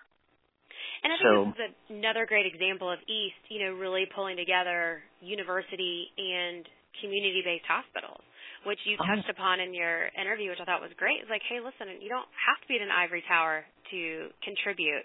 And 1.03 1.11
I 1.11 1.18
think 1.18 1.27
so, 1.27 1.35
this 1.59 1.75
is 1.75 1.98
another 1.98 2.25
great 2.31 2.46
example 2.46 2.87
of 2.87 3.03
East, 3.11 3.42
you 3.51 3.66
know, 3.66 3.75
really 3.75 4.07
pulling 4.14 4.38
together 4.38 5.03
university 5.18 6.07
and 6.14 6.62
community-based 7.03 7.66
hospitals, 7.66 8.22
which 8.62 8.79
you 8.87 8.94
uh-huh. 8.94 9.18
touched 9.18 9.27
upon 9.27 9.59
in 9.59 9.75
your 9.75 10.07
interview, 10.14 10.55
which 10.55 10.62
I 10.62 10.66
thought 10.68 10.79
was 10.79 10.94
great. 10.94 11.18
It's 11.18 11.33
like, 11.33 11.42
hey, 11.51 11.59
listen, 11.59 11.90
you 11.98 12.07
don't 12.07 12.31
have 12.38 12.62
to 12.62 12.66
be 12.70 12.79
in 12.79 12.87
an 12.87 12.94
ivory 12.94 13.27
tower 13.27 13.66
to 13.90 14.31
contribute 14.46 15.03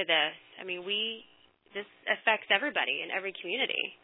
to 0.00 0.02
this. 0.08 0.34
I 0.56 0.64
mean, 0.64 0.80
we 0.88 1.28
this 1.76 1.86
affects 2.06 2.48
everybody 2.54 3.02
in 3.02 3.10
every 3.10 3.34
community. 3.34 3.98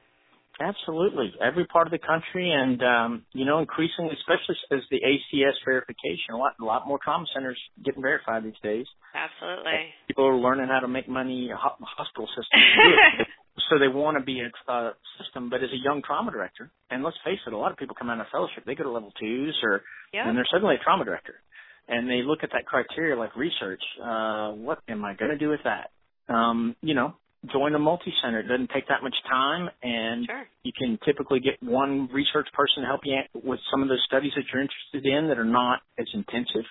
Absolutely, 0.61 1.33
every 1.41 1.65
part 1.65 1.87
of 1.87 1.91
the 1.91 1.99
country, 1.99 2.53
and 2.53 2.83
um, 2.83 3.25
you 3.33 3.47
know, 3.47 3.61
increasingly, 3.61 4.13
especially 4.13 4.57
as 4.71 4.81
the 4.91 5.01
ACS 5.01 5.57
verification, 5.65 6.35
a 6.35 6.37
lot, 6.37 6.53
a 6.61 6.65
lot 6.65 6.87
more 6.87 6.99
trauma 7.03 7.25
centers 7.33 7.59
getting 7.83 8.03
verified 8.03 8.45
these 8.45 8.61
days. 8.63 8.85
Absolutely, 9.15 9.73
people 10.07 10.27
are 10.27 10.37
learning 10.37 10.69
how 10.69 10.81
to 10.81 10.89
make 10.89 11.09
money. 11.09 11.49
Hospital 11.51 12.29
systems, 12.37 13.27
so 13.71 13.79
they 13.79 13.89
want 13.89 14.19
to 14.19 14.23
be 14.23 14.43
a 14.45 14.71
uh, 14.71 14.93
system. 15.17 15.49
But 15.49 15.65
as 15.65 15.71
a 15.73 15.81
young 15.83 16.03
trauma 16.05 16.31
director, 16.31 16.71
and 16.91 17.03
let's 17.03 17.17
face 17.25 17.41
it, 17.47 17.55
a 17.55 17.57
lot 17.57 17.73
of 17.73 17.79
people 17.79 17.97
come 17.99 18.11
out 18.11 18.21
of 18.21 18.27
fellowship, 18.31 18.65
they 18.67 18.75
go 18.75 18.85
to 18.85 18.91
level 18.91 19.15
twos, 19.19 19.59
or 19.63 19.81
yep. 20.13 20.27
and 20.27 20.37
they're 20.37 20.49
suddenly 20.53 20.75
a 20.75 20.85
trauma 20.85 21.07
director, 21.07 21.41
and 21.89 22.07
they 22.07 22.21
look 22.23 22.41
at 22.43 22.51
that 22.53 22.67
criteria 22.67 23.17
like 23.17 23.35
research. 23.35 23.83
Uh, 23.97 24.51
what 24.51 24.81
am 24.89 25.07
I 25.07 25.15
going 25.15 25.31
to 25.31 25.39
do 25.39 25.49
with 25.49 25.61
that? 25.65 25.89
Um, 26.29 26.77
you 26.83 26.93
know, 26.93 27.15
join 27.53 27.75
a 27.75 27.79
multi-center. 27.79 28.41
It 28.41 28.49
doesn't 28.49 28.71
take 28.75 28.89
that 28.89 29.03
much 29.03 29.15
time, 29.29 29.71
and 29.83 30.27
sure. 30.27 30.45
you 30.63 30.73
can 30.77 30.99
typically 31.05 31.41
get 31.41 31.57
one 31.63 32.09
research 32.13 32.49
person 32.53 32.83
to 32.83 32.87
help 32.87 33.01
you 33.05 33.17
with 33.33 33.61
some 33.71 33.83
of 33.83 33.89
those 33.89 34.03
studies 34.05 34.33
that 34.37 34.45
you're 34.53 34.61
interested 34.63 35.07
in 35.07 35.29
that 35.29 35.39
are 35.39 35.49
not 35.49 35.81
as 35.99 36.07
intensive, 36.13 36.69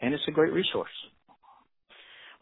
and 0.00 0.12
it's 0.12 0.24
a 0.28 0.32
great 0.32 0.52
resource. 0.52 0.92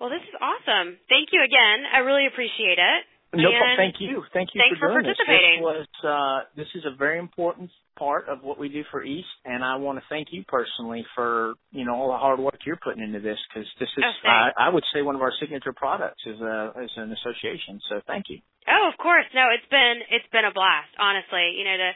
Well, 0.01 0.11
this 0.11 0.25
is 0.25 0.35
awesome. 0.41 0.97
Thank 1.09 1.29
you 1.31 1.45
again. 1.45 1.85
I 1.93 1.99
really 1.99 2.27
appreciate 2.27 2.81
it. 2.81 3.03
No, 3.33 3.51
thank 3.79 4.03
you. 4.03 4.27
Thank 4.35 4.51
you 4.55 4.59
thanks 4.59 4.83
for, 4.83 4.91
for 4.91 4.99
participating. 4.99 5.63
This. 5.63 5.87
this 5.87 6.03
was 6.03 6.03
uh, 6.03 6.39
this 6.59 6.71
is 6.75 6.83
a 6.83 6.95
very 6.99 7.19
important 7.19 7.71
part 7.95 8.27
of 8.27 8.43
what 8.43 8.59
we 8.59 8.69
do 8.69 8.83
for 8.91 9.05
East, 9.05 9.31
and 9.45 9.63
I 9.63 9.77
want 9.77 10.03
to 10.03 10.05
thank 10.11 10.35
you 10.35 10.43
personally 10.49 11.07
for 11.15 11.55
you 11.71 11.85
know 11.87 11.95
all 11.95 12.11
the 12.11 12.19
hard 12.19 12.41
work 12.41 12.59
you're 12.67 12.81
putting 12.83 13.03
into 13.03 13.21
this 13.21 13.39
because 13.47 13.69
this 13.79 13.89
is 13.95 14.03
oh, 14.03 14.27
I, 14.27 14.67
I 14.67 14.69
would 14.75 14.83
say 14.91 15.03
one 15.03 15.15
of 15.15 15.23
our 15.23 15.31
signature 15.39 15.73
products 15.73 16.19
is 16.27 16.41
a 16.41 16.75
is 16.83 16.91
an 16.97 17.15
association. 17.15 17.79
So 17.87 18.03
thank 18.07 18.27
you. 18.29 18.43
Oh, 18.67 18.91
of 18.91 18.99
course. 18.99 19.31
No, 19.31 19.47
it's 19.55 19.69
been 19.71 20.03
it's 20.11 20.27
been 20.35 20.45
a 20.45 20.53
blast. 20.53 20.91
Honestly, 20.99 21.55
you 21.55 21.63
know 21.63 21.79
to 21.79 21.91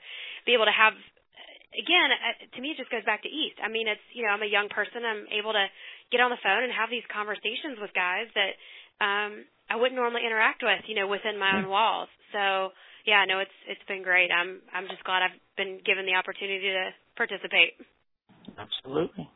be 0.47 0.55
able 0.55 0.71
to 0.71 0.77
have 0.77 0.95
again 1.75 2.15
uh, 2.15 2.47
to 2.55 2.59
me 2.63 2.73
it 2.73 2.79
just 2.79 2.95
goes 2.95 3.03
back 3.03 3.27
to 3.27 3.31
East. 3.33 3.59
I 3.59 3.67
mean, 3.67 3.91
it's 3.91 4.07
you 4.15 4.23
know 4.23 4.31
I'm 4.31 4.47
a 4.47 4.51
young 4.51 4.71
person. 4.71 5.03
I'm 5.03 5.27
able 5.35 5.51
to 5.51 5.67
get 6.15 6.23
on 6.23 6.31
the 6.31 6.39
phone 6.47 6.63
and 6.63 6.71
have 6.71 6.95
these 6.95 7.07
conversations 7.11 7.83
with 7.83 7.91
guys 7.91 8.31
that 8.39 8.55
um 9.03 9.51
I 9.75 9.77
wouldn't 9.77 9.99
normally 9.99 10.23
interact 10.23 10.63
with, 10.63 10.87
you 10.87 10.95
know, 10.95 11.11
within 11.11 11.35
my 11.35 11.59
own 11.59 11.67
hmm. 11.67 11.75
walls. 11.75 12.09
So 12.31 12.71
yeah, 13.05 13.27
no, 13.27 13.41
it's 13.43 13.59
it's 13.67 13.83
been 13.91 14.07
great. 14.07 14.31
I'm 14.31 14.63
I'm 14.71 14.87
just 14.87 15.03
glad 15.03 15.27
I've 15.27 15.39
been 15.59 15.83
given 15.83 16.07
the 16.07 16.15
opportunity 16.15 16.71
to 16.71 16.95
participate. 17.19 17.75
Absolutely. 18.55 19.27